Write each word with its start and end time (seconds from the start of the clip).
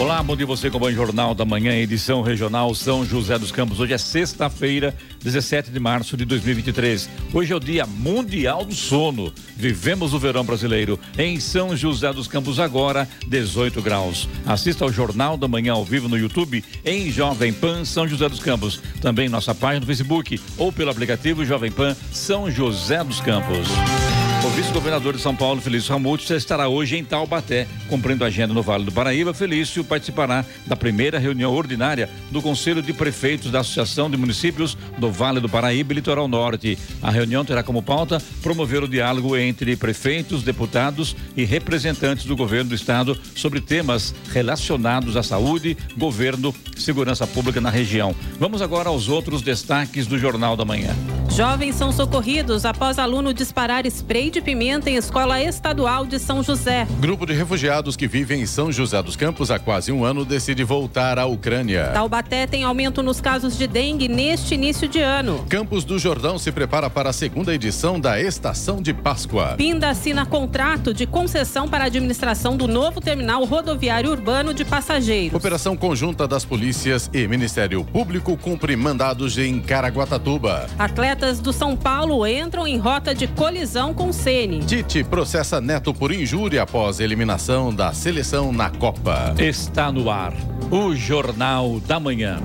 Olá, 0.00 0.20
bom 0.24 0.36
dia 0.36 0.44
você 0.44 0.68
com 0.68 0.78
o 0.78 0.92
Jornal 0.92 1.36
da 1.36 1.44
Manhã, 1.44 1.72
edição 1.72 2.20
regional 2.20 2.74
São 2.74 3.06
José 3.06 3.38
dos 3.38 3.52
Campos. 3.52 3.78
Hoje 3.78 3.92
é 3.92 3.98
sexta-feira, 3.98 4.92
17 5.22 5.70
de 5.70 5.78
março 5.78 6.16
de 6.16 6.24
2023. 6.24 7.08
Hoje 7.32 7.52
é 7.52 7.56
o 7.56 7.60
Dia 7.60 7.86
Mundial 7.86 8.64
do 8.64 8.74
Sono. 8.74 9.32
Vivemos 9.56 10.12
o 10.12 10.18
verão 10.18 10.44
brasileiro 10.44 10.98
em 11.16 11.38
São 11.38 11.76
José 11.76 12.12
dos 12.12 12.26
Campos 12.26 12.58
agora, 12.58 13.08
18 13.28 13.80
graus. 13.80 14.28
Assista 14.44 14.84
ao 14.84 14.92
Jornal 14.92 15.36
da 15.36 15.46
Manhã 15.46 15.74
ao 15.74 15.84
vivo 15.84 16.08
no 16.08 16.18
YouTube 16.18 16.64
em 16.84 17.08
Jovem 17.12 17.52
Pan 17.52 17.84
São 17.84 18.08
José 18.08 18.28
dos 18.28 18.40
Campos. 18.40 18.82
Também 19.00 19.28
nossa 19.28 19.54
página 19.54 19.80
no 19.80 19.86
Facebook 19.86 20.40
ou 20.58 20.72
pelo 20.72 20.90
aplicativo 20.90 21.44
Jovem 21.44 21.70
Pan 21.70 21.96
São 22.10 22.50
José 22.50 23.02
dos 23.04 23.20
Campos. 23.20 23.68
O 24.44 24.48
vice-governador 24.50 25.16
de 25.16 25.22
São 25.22 25.34
Paulo, 25.34 25.58
Felício 25.58 25.90
Ramute, 25.90 26.30
estará 26.34 26.68
hoje 26.68 26.98
em 26.98 27.02
Taubaté, 27.02 27.66
cumprindo 27.88 28.24
a 28.24 28.26
agenda 28.26 28.52
no 28.52 28.62
Vale 28.62 28.84
do 28.84 28.92
Paraíba. 28.92 29.32
Felício 29.32 29.82
participará 29.82 30.44
da 30.66 30.76
primeira 30.76 31.18
reunião 31.18 31.50
ordinária 31.50 32.10
do 32.30 32.42
Conselho 32.42 32.82
de 32.82 32.92
Prefeitos 32.92 33.50
da 33.50 33.60
Associação 33.60 34.10
de 34.10 34.18
Municípios 34.18 34.76
do 34.98 35.10
Vale 35.10 35.40
do 35.40 35.48
Paraíba 35.48 35.94
e 35.94 35.96
Litoral 35.96 36.28
Norte. 36.28 36.78
A 37.02 37.10
reunião 37.10 37.42
terá 37.42 37.62
como 37.62 37.82
pauta 37.82 38.20
promover 38.42 38.82
o 38.82 38.88
diálogo 38.88 39.34
entre 39.34 39.76
prefeitos, 39.76 40.42
deputados 40.42 41.16
e 41.34 41.46
representantes 41.46 42.26
do 42.26 42.36
governo 42.36 42.68
do 42.68 42.74
estado 42.74 43.18
sobre 43.34 43.62
temas 43.62 44.14
relacionados 44.30 45.16
à 45.16 45.22
saúde, 45.22 45.74
governo, 45.96 46.54
segurança 46.76 47.26
pública 47.26 47.62
na 47.62 47.70
região. 47.70 48.14
Vamos 48.38 48.60
agora 48.60 48.90
aos 48.90 49.08
outros 49.08 49.40
destaques 49.40 50.06
do 50.06 50.18
Jornal 50.18 50.54
da 50.54 50.66
Manhã. 50.66 50.94
Jovens 51.30 51.76
são 51.76 51.90
socorridos 51.90 52.66
após 52.66 52.98
aluno 52.98 53.32
disparar 53.32 53.86
spray 53.86 54.33
de 54.34 54.40
pimenta 54.40 54.90
em 54.90 54.96
escola 54.96 55.40
estadual 55.40 56.04
de 56.04 56.18
São 56.18 56.42
José. 56.42 56.88
Grupo 56.98 57.24
de 57.24 57.32
refugiados 57.32 57.94
que 57.94 58.08
vivem 58.08 58.40
em 58.40 58.46
São 58.46 58.72
José 58.72 59.00
dos 59.00 59.14
Campos 59.14 59.48
há 59.48 59.60
quase 59.60 59.92
um 59.92 60.04
ano 60.04 60.24
decide 60.24 60.64
voltar 60.64 61.20
à 61.20 61.24
Ucrânia. 61.24 61.90
Taubaté 61.92 62.44
tem 62.44 62.64
aumento 62.64 63.00
nos 63.00 63.20
casos 63.20 63.56
de 63.56 63.68
dengue 63.68 64.08
neste 64.08 64.54
início 64.54 64.88
de 64.88 64.98
ano. 64.98 65.46
Campos 65.48 65.84
do 65.84 66.00
Jordão 66.00 66.36
se 66.36 66.50
prepara 66.50 66.90
para 66.90 67.10
a 67.10 67.12
segunda 67.12 67.54
edição 67.54 68.00
da 68.00 68.20
Estação 68.20 68.82
de 68.82 68.92
Páscoa. 68.92 69.54
Pinda 69.56 69.90
assina 69.90 70.26
contrato 70.26 70.92
de 70.92 71.06
concessão 71.06 71.68
para 71.68 71.84
a 71.84 71.86
administração 71.86 72.56
do 72.56 72.66
novo 72.66 73.00
terminal 73.00 73.44
rodoviário 73.44 74.10
urbano 74.10 74.52
de 74.52 74.64
passageiros. 74.64 75.36
Operação 75.36 75.76
conjunta 75.76 76.26
das 76.26 76.44
polícias 76.44 77.08
e 77.14 77.28
Ministério 77.28 77.84
Público 77.84 78.36
cumpre 78.36 78.74
mandados 78.74 79.38
em 79.38 79.60
Caraguatatuba. 79.60 80.66
Atletas 80.76 81.38
do 81.38 81.52
São 81.52 81.76
Paulo 81.76 82.26
entram 82.26 82.66
em 82.66 82.78
rota 82.78 83.14
de 83.14 83.28
colisão 83.28 83.94
com 83.94 84.12
Sene. 84.14 84.60
Tite 84.64 85.02
processa 85.04 85.60
Neto 85.60 85.92
por 85.92 86.12
injúria 86.12 86.62
após 86.62 87.00
eliminação 87.00 87.74
da 87.74 87.92
seleção 87.92 88.52
na 88.52 88.70
Copa. 88.70 89.34
Está 89.38 89.90
no 89.90 90.08
ar 90.08 90.32
o 90.70 90.94
Jornal 90.94 91.80
da 91.80 91.98
Manhã. 92.00 92.40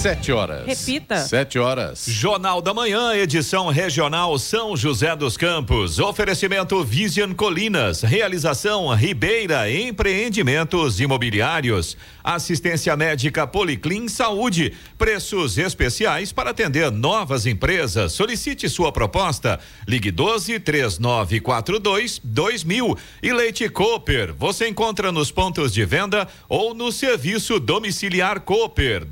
Sete 0.00 0.32
horas. 0.32 0.64
Repita. 0.64 1.18
Sete 1.18 1.58
horas. 1.58 2.06
Jornal 2.08 2.62
da 2.62 2.72
Manhã, 2.72 3.12
edição 3.12 3.68
regional 3.68 4.38
São 4.38 4.74
José 4.74 5.14
dos 5.14 5.36
Campos. 5.36 5.98
Oferecimento 5.98 6.82
Vision 6.82 7.34
Colinas. 7.34 8.00
Realização 8.00 8.88
Ribeira 8.94 9.70
Empreendimentos 9.70 11.00
Imobiliários. 11.00 11.98
Assistência 12.24 12.96
médica 12.96 13.46
Policlin 13.46 14.08
Saúde. 14.08 14.72
Preços 14.96 15.58
especiais 15.58 16.32
para 16.32 16.48
atender 16.48 16.90
novas 16.90 17.44
empresas. 17.44 18.14
Solicite 18.14 18.70
sua 18.70 18.90
proposta. 18.90 19.60
Ligue 19.86 20.10
12 20.10 20.60
3942 20.60 22.22
2000. 22.24 22.96
E 23.22 23.34
Leite 23.34 23.68
Cooper. 23.68 24.32
Você 24.32 24.66
encontra 24.66 25.12
nos 25.12 25.30
pontos 25.30 25.74
de 25.74 25.84
venda 25.84 26.26
ou 26.48 26.72
no 26.72 26.90
serviço 26.90 27.60
domiciliar 27.60 28.40
Cooper 28.40 29.04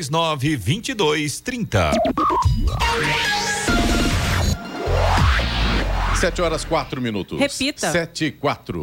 2139 0.00 0.56
2230. 0.56 1.92
Sete 6.18 6.40
horas 6.40 6.64
quatro 6.64 7.00
minutos. 7.00 7.38
Repita. 7.38 7.90
Sete 7.90 8.26
e 8.26 8.32
quatro. 8.32 8.80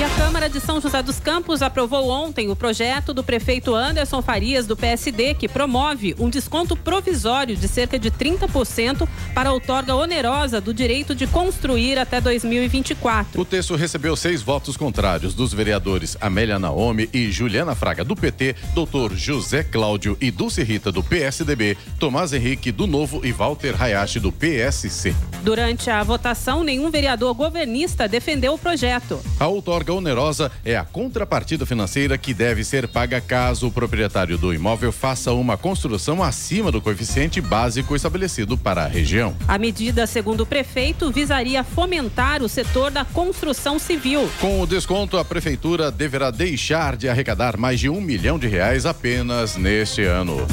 E 0.00 0.02
a 0.02 0.08
Câmara 0.16 0.48
de 0.48 0.58
São 0.60 0.80
José 0.80 1.02
dos 1.02 1.20
Campos 1.20 1.60
aprovou 1.60 2.08
ontem 2.08 2.48
o 2.48 2.56
projeto 2.56 3.12
do 3.12 3.22
prefeito 3.22 3.74
Anderson 3.74 4.22
Farias, 4.22 4.66
do 4.66 4.74
PSD, 4.74 5.34
que 5.34 5.46
promove 5.46 6.16
um 6.18 6.30
desconto 6.30 6.74
provisório 6.74 7.54
de 7.54 7.68
cerca 7.68 7.98
de 7.98 8.10
30% 8.10 9.06
para 9.34 9.50
a 9.50 9.52
outorga 9.52 9.94
onerosa 9.94 10.58
do 10.58 10.72
direito 10.72 11.14
de 11.14 11.26
construir 11.26 11.98
até 11.98 12.18
2024. 12.18 13.38
O 13.38 13.44
texto 13.44 13.76
recebeu 13.76 14.16
seis 14.16 14.40
votos 14.40 14.74
contrários 14.74 15.34
dos 15.34 15.52
vereadores 15.52 16.16
Amélia 16.18 16.58
Naomi 16.58 17.06
e 17.12 17.30
Juliana 17.30 17.74
Fraga, 17.74 18.02
do 18.02 18.16
PT, 18.16 18.56
doutor 18.74 19.14
José 19.14 19.62
Cláudio 19.62 20.16
e 20.18 20.30
Dulce 20.30 20.62
Rita, 20.62 20.90
do 20.90 21.02
PSDB, 21.02 21.76
Tomás 21.98 22.32
Henrique, 22.32 22.72
do 22.72 22.86
Novo 22.86 23.20
e 23.22 23.32
Walter 23.32 23.74
Hayashi, 23.78 24.18
do 24.18 24.32
PSC. 24.32 25.14
Durante 25.42 25.90
a 25.90 26.02
votação, 26.02 26.64
nenhum 26.64 26.90
vereador 26.90 27.34
governista 27.34 28.08
defendeu 28.08 28.54
o 28.54 28.58
projeto. 28.58 29.20
A 29.38 29.46
outorga 29.46 29.89
onerosa 29.92 30.50
é 30.64 30.76
a 30.76 30.84
contrapartida 30.84 31.66
financeira 31.66 32.16
que 32.16 32.32
deve 32.32 32.64
ser 32.64 32.88
paga 32.88 33.20
caso 33.20 33.66
o 33.66 33.70
proprietário 33.70 34.38
do 34.38 34.52
imóvel 34.52 34.92
faça 34.92 35.32
uma 35.32 35.56
construção 35.56 36.22
acima 36.22 36.70
do 36.70 36.80
coeficiente 36.80 37.40
básico 37.40 37.94
estabelecido 37.94 38.56
para 38.56 38.84
a 38.84 38.88
região. 38.88 39.34
A 39.46 39.58
medida, 39.58 40.06
segundo 40.06 40.42
o 40.42 40.46
prefeito, 40.46 41.10
visaria 41.10 41.62
fomentar 41.62 42.42
o 42.42 42.48
setor 42.48 42.90
da 42.90 43.04
construção 43.04 43.78
civil. 43.78 44.30
Com 44.40 44.60
o 44.60 44.66
desconto, 44.66 45.16
a 45.18 45.24
prefeitura 45.24 45.90
deverá 45.90 46.30
deixar 46.30 46.96
de 46.96 47.08
arrecadar 47.08 47.56
mais 47.56 47.80
de 47.80 47.88
um 47.88 48.00
milhão 48.00 48.38
de 48.38 48.48
reais 48.48 48.86
apenas 48.86 49.56
neste 49.56 50.04
ano. 50.04 50.46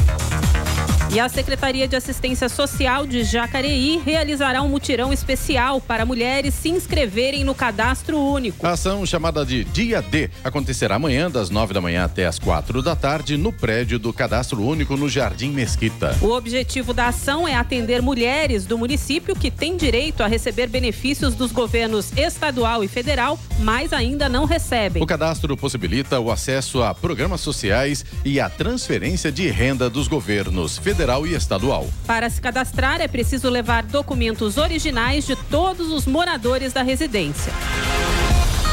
E 1.09 1.21
a 1.21 1.29
Secretaria 1.29 1.87
de 1.87 1.95
Assistência 1.95 2.49
Social 2.49 3.07
de 3.07 3.23
Jacareí 3.23 4.01
realizará 4.05 4.61
um 4.61 4.67
mutirão 4.67 5.13
especial 5.13 5.79
para 5.79 6.05
mulheres 6.05 6.53
se 6.53 6.67
inscreverem 6.67 7.45
no 7.45 7.55
cadastro 7.55 8.19
único. 8.19 8.67
A 8.67 8.71
ação 8.71 9.05
chamada 9.05 9.45
de 9.45 9.63
Dia 9.63 10.01
D 10.01 10.29
acontecerá 10.43 10.95
amanhã 10.95 11.31
das 11.31 11.49
nove 11.49 11.73
da 11.73 11.79
manhã 11.79 12.03
até 12.03 12.25
as 12.25 12.37
quatro 12.37 12.81
da 12.81 12.93
tarde 12.93 13.37
no 13.37 13.53
prédio 13.53 13.97
do 13.97 14.11
Cadastro 14.11 14.61
Único 14.61 14.97
no 14.97 15.07
Jardim 15.07 15.51
Mesquita. 15.51 16.13
O 16.21 16.31
objetivo 16.31 16.93
da 16.93 17.07
ação 17.07 17.47
é 17.47 17.55
atender 17.55 18.01
mulheres 18.01 18.65
do 18.65 18.77
município 18.77 19.33
que 19.33 19.49
têm 19.49 19.77
direito 19.77 20.21
a 20.23 20.27
receber 20.27 20.67
benefícios 20.67 21.35
dos 21.35 21.53
governos 21.53 22.11
estadual 22.17 22.83
e 22.83 22.87
federal, 22.89 23.39
mas 23.59 23.93
ainda 23.93 24.27
não 24.27 24.43
recebem. 24.43 25.01
O 25.01 25.07
cadastro 25.07 25.55
possibilita 25.55 26.19
o 26.19 26.29
acesso 26.29 26.83
a 26.83 26.93
programas 26.93 27.39
sociais 27.39 28.05
e 28.25 28.41
a 28.41 28.49
transferência 28.49 29.31
de 29.31 29.47
renda 29.47 29.89
dos 29.89 30.09
governos 30.09 30.77
federal 30.77 30.96
e 31.27 31.33
estadual. 31.35 31.87
Para 32.07 32.27
se 32.29 32.41
cadastrar, 32.41 33.01
é 33.01 33.07
preciso 33.07 33.49
levar 33.49 33.83
documentos 33.83 34.57
originais 34.57 35.27
de 35.27 35.35
todos 35.35 35.91
os 35.91 36.07
moradores 36.07 36.73
da 36.73 36.81
residência. 36.81 37.53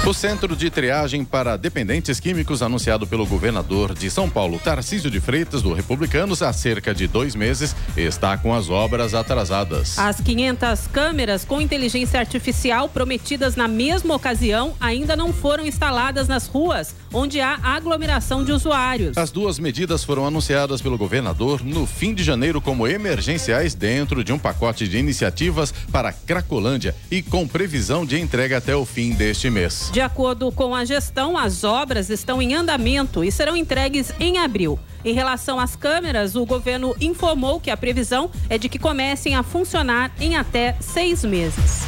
O 0.07 0.13
Centro 0.13 0.55
de 0.55 0.69
Triagem 0.69 1.25
para 1.25 1.57
Dependentes 1.57 2.21
Químicos, 2.21 2.61
anunciado 2.63 3.07
pelo 3.07 3.25
governador 3.25 3.95
de 3.95 4.11
São 4.11 4.29
Paulo, 4.29 4.59
Tarcísio 4.59 5.11
de 5.11 5.19
Freitas, 5.19 5.63
do 5.63 5.73
Republicanos, 5.73 6.43
há 6.43 6.53
cerca 6.53 6.95
de 6.95 7.07
dois 7.07 7.35
meses, 7.35 7.75
está 7.97 8.37
com 8.37 8.55
as 8.55 8.69
obras 8.69 9.15
atrasadas. 9.15 9.99
As 9.99 10.21
500 10.21 10.89
câmeras 10.89 11.47
com 11.47 11.59
inteligência 11.59 12.21
artificial 12.21 12.87
prometidas 12.87 13.57
na 13.57 13.67
mesma 13.67 14.15
ocasião 14.15 14.75
ainda 14.79 15.17
não 15.17 15.33
foram 15.33 15.65
instaladas 15.65 16.29
nas 16.29 16.47
ruas, 16.47 16.95
onde 17.11 17.41
há 17.41 17.59
aglomeração 17.63 18.45
de 18.45 18.53
usuários. 18.53 19.17
As 19.17 19.31
duas 19.31 19.59
medidas 19.59 20.05
foram 20.05 20.27
anunciadas 20.27 20.83
pelo 20.83 20.99
governador 20.99 21.65
no 21.65 21.87
fim 21.87 22.13
de 22.13 22.23
janeiro 22.23 22.61
como 22.61 22.87
emergenciais 22.87 23.75
dentro 23.75 24.23
de 24.23 24.35
um 24.35 24.39
pacote 24.39 24.87
de 24.87 24.99
iniciativas 24.99 25.73
para 25.91 26.13
Cracolândia 26.13 26.95
e 27.11 27.23
com 27.23 27.49
previsão 27.49 28.05
de 28.05 28.21
entrega 28.21 28.59
até 28.59 28.77
o 28.77 28.85
fim 28.85 29.15
deste 29.15 29.49
mês. 29.49 29.94
De 29.95 30.01
acordo 30.01 30.51
com 30.51 30.75
a 30.75 30.85
gestão, 30.85 31.39
as 31.39 31.63
obras 31.63 32.11
estão 32.11 32.43
em 32.43 32.53
andamento 32.53 33.23
e 33.23 33.31
serão 33.31 33.57
entregues 33.57 34.13
em 34.19 34.39
abril. 34.39 34.77
Em 35.05 35.15
relação 35.15 35.61
às 35.61 35.77
câmeras, 35.77 36.35
o 36.35 36.45
governo 36.45 36.97
informou 37.01 37.61
que 37.61 37.71
a 37.71 37.77
previsão 37.77 38.29
é 38.51 38.59
de 38.59 38.69
que 38.69 38.77
comecem 38.77 39.37
a 39.37 39.45
funcionar 39.45 40.11
em 40.19 40.35
até 40.35 40.77
seis 40.81 41.23
meses. 41.23 41.85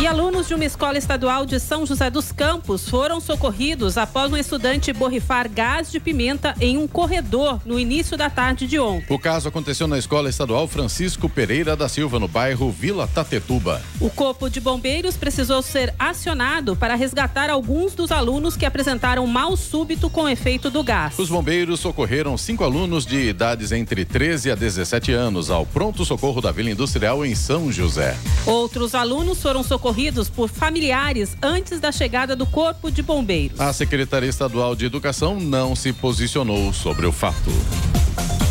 E 0.00 0.06
alunos 0.06 0.48
de 0.48 0.54
uma 0.54 0.64
escola 0.64 0.96
estadual 0.96 1.44
de 1.44 1.60
São 1.60 1.84
José 1.84 2.08
dos 2.08 2.32
Campos 2.32 2.88
foram 2.88 3.20
socorridos 3.20 3.98
após 3.98 4.32
um 4.32 4.36
estudante 4.36 4.94
borrifar 4.94 5.46
gás 5.46 5.92
de 5.92 6.00
pimenta 6.00 6.54
em 6.58 6.78
um 6.78 6.88
corredor 6.88 7.60
no 7.66 7.78
início 7.78 8.16
da 8.16 8.30
tarde 8.30 8.66
de 8.66 8.78
ontem. 8.78 9.14
O 9.14 9.18
caso 9.18 9.50
aconteceu 9.50 9.86
na 9.86 9.98
escola 9.98 10.30
estadual 10.30 10.66
Francisco 10.66 11.28
Pereira 11.28 11.76
da 11.76 11.86
Silva, 11.86 12.18
no 12.18 12.26
bairro 12.26 12.70
Vila 12.70 13.06
Tatetuba. 13.06 13.82
O 14.00 14.08
corpo 14.08 14.48
de 14.48 14.58
bombeiros 14.58 15.18
precisou 15.18 15.60
ser 15.60 15.94
acionado 15.98 16.74
para 16.74 16.94
resgatar 16.94 17.50
alguns 17.50 17.94
dos 17.94 18.10
alunos 18.10 18.56
que 18.56 18.64
apresentaram 18.64 19.26
mal 19.26 19.54
súbito 19.54 20.08
com 20.08 20.26
efeito 20.26 20.70
do 20.70 20.82
gás. 20.82 21.18
Os 21.18 21.28
bombeiros 21.28 21.78
socorreram 21.78 22.38
cinco 22.38 22.64
alunos 22.64 23.04
de 23.04 23.28
idades 23.28 23.70
entre 23.70 24.06
13 24.06 24.50
a 24.50 24.54
17 24.54 25.12
anos 25.12 25.50
ao 25.50 25.66
pronto-socorro 25.66 26.40
da 26.40 26.50
Vila 26.50 26.70
Industrial 26.70 27.22
em 27.22 27.34
São 27.34 27.70
José. 27.70 28.16
Outros 28.46 28.94
alunos 28.94 29.42
foram 29.42 29.62
socorridos 29.62 29.89
socorridos 29.90 30.28
por 30.28 30.48
familiares 30.48 31.36
antes 31.42 31.80
da 31.80 31.90
chegada 31.90 32.36
do 32.36 32.46
Corpo 32.46 32.90
de 32.90 33.02
Bombeiros. 33.02 33.60
A 33.60 33.72
Secretaria 33.72 34.28
Estadual 34.28 34.76
de 34.76 34.86
Educação 34.86 35.40
não 35.40 35.74
se 35.74 35.92
posicionou 35.92 36.72
sobre 36.72 37.06
o 37.06 37.12
fato. 37.12 37.50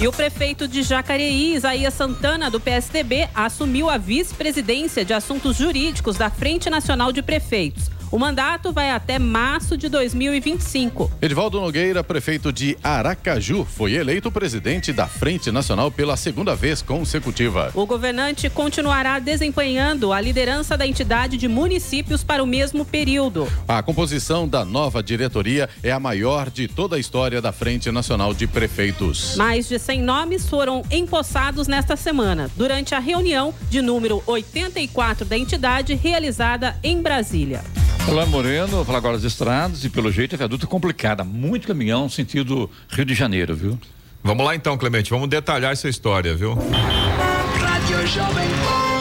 E 0.02 0.08
o 0.08 0.12
prefeito 0.12 0.68
de 0.68 0.84
Jacareí, 0.84 1.56
Isaías 1.56 1.94
Santana, 1.94 2.50
do 2.50 2.60
PSDB, 2.60 3.30
assumiu 3.34 3.90
a 3.90 3.98
vice-presidência 3.98 5.06
de 5.06 5.14
assuntos 5.14 5.56
jurídicos 5.56 6.18
da 6.18 6.30
Frente 6.30 6.70
Nacional 6.70 7.12
de 7.12 7.22
Prefeitos. 7.22 7.90
O 8.12 8.18
mandato 8.18 8.74
vai 8.74 8.90
até 8.90 9.20
março 9.20 9.78
de 9.78 9.88
2025. 9.88 11.12
Edivaldo 11.22 11.62
Nogueira, 11.62 12.04
prefeito 12.04 12.52
de 12.52 12.76
Aracaju, 12.84 13.64
foi 13.64 13.94
eleito 13.94 14.32
presidente 14.32 14.92
da 14.92 15.06
Frente 15.06 15.52
Nacional 15.52 15.92
pela 15.92 16.18
segunda 16.18 16.56
vez 16.56 16.82
consecutiva. 16.82 17.72
O 17.76 17.86
governante 17.86 18.50
continuará 18.50 19.20
desempenhando 19.20 20.12
a 20.12 20.20
liderança 20.20 20.76
da 20.76 20.88
entidade 20.88 21.38
de 21.38 21.48
municípios 21.48 22.24
para 22.24 22.44
o 22.44 22.48
mesmo 22.48 22.84
período. 22.84 23.48
A 23.68 23.84
composição 23.84 24.48
da 24.48 24.66
nova 24.66 25.04
diretoria 25.04 25.70
é 25.84 25.92
a 25.92 26.00
maior 26.00 26.50
de 26.50 26.68
toda 26.68 26.96
a 26.96 27.00
história 27.00 27.40
da 27.40 27.52
Frente 27.52 27.92
Nacional 27.92 28.34
de 28.34 28.48
Prefeitos. 28.48 29.36
Mais 29.36 29.68
de 29.68 29.78
100 29.78 30.02
nomes 30.02 30.50
foram 30.50 30.84
empossados 30.90 31.68
nesta 31.68 31.96
semana, 31.96 32.50
durante 32.58 32.96
a 32.96 33.00
reunião 33.00 33.54
de 33.70 33.84
número 33.84 34.24
84 34.26 35.26
da 35.26 35.38
entidade 35.38 35.94
realizada 35.94 36.76
em 36.82 37.02
Brasília. 37.02 37.64
Olá, 38.10 38.26
Moreno. 38.26 38.84
Falar 38.84 38.98
agora 38.98 39.18
das 39.18 39.24
estradas 39.24 39.84
e 39.84 39.90
pelo 39.90 40.12
jeito 40.12 40.34
a 40.34 40.38
viaduta 40.38 40.66
é 40.66 40.68
complicada. 40.68 41.24
Muito 41.24 41.68
caminhão 41.68 42.10
sentido 42.10 42.68
Rio 42.90 43.06
de 43.06 43.14
Janeiro, 43.14 43.56
viu? 43.56 43.80
Vamos 44.24 44.44
lá 44.44 44.56
então, 44.56 44.76
Clemente. 44.78 45.12
Vamos 45.12 45.30
detalhar 45.30 45.72
essa 45.72 45.88
história, 45.88 46.36
viu? 46.36 46.56
Rádio 46.56 48.08
Jovem 48.08 48.48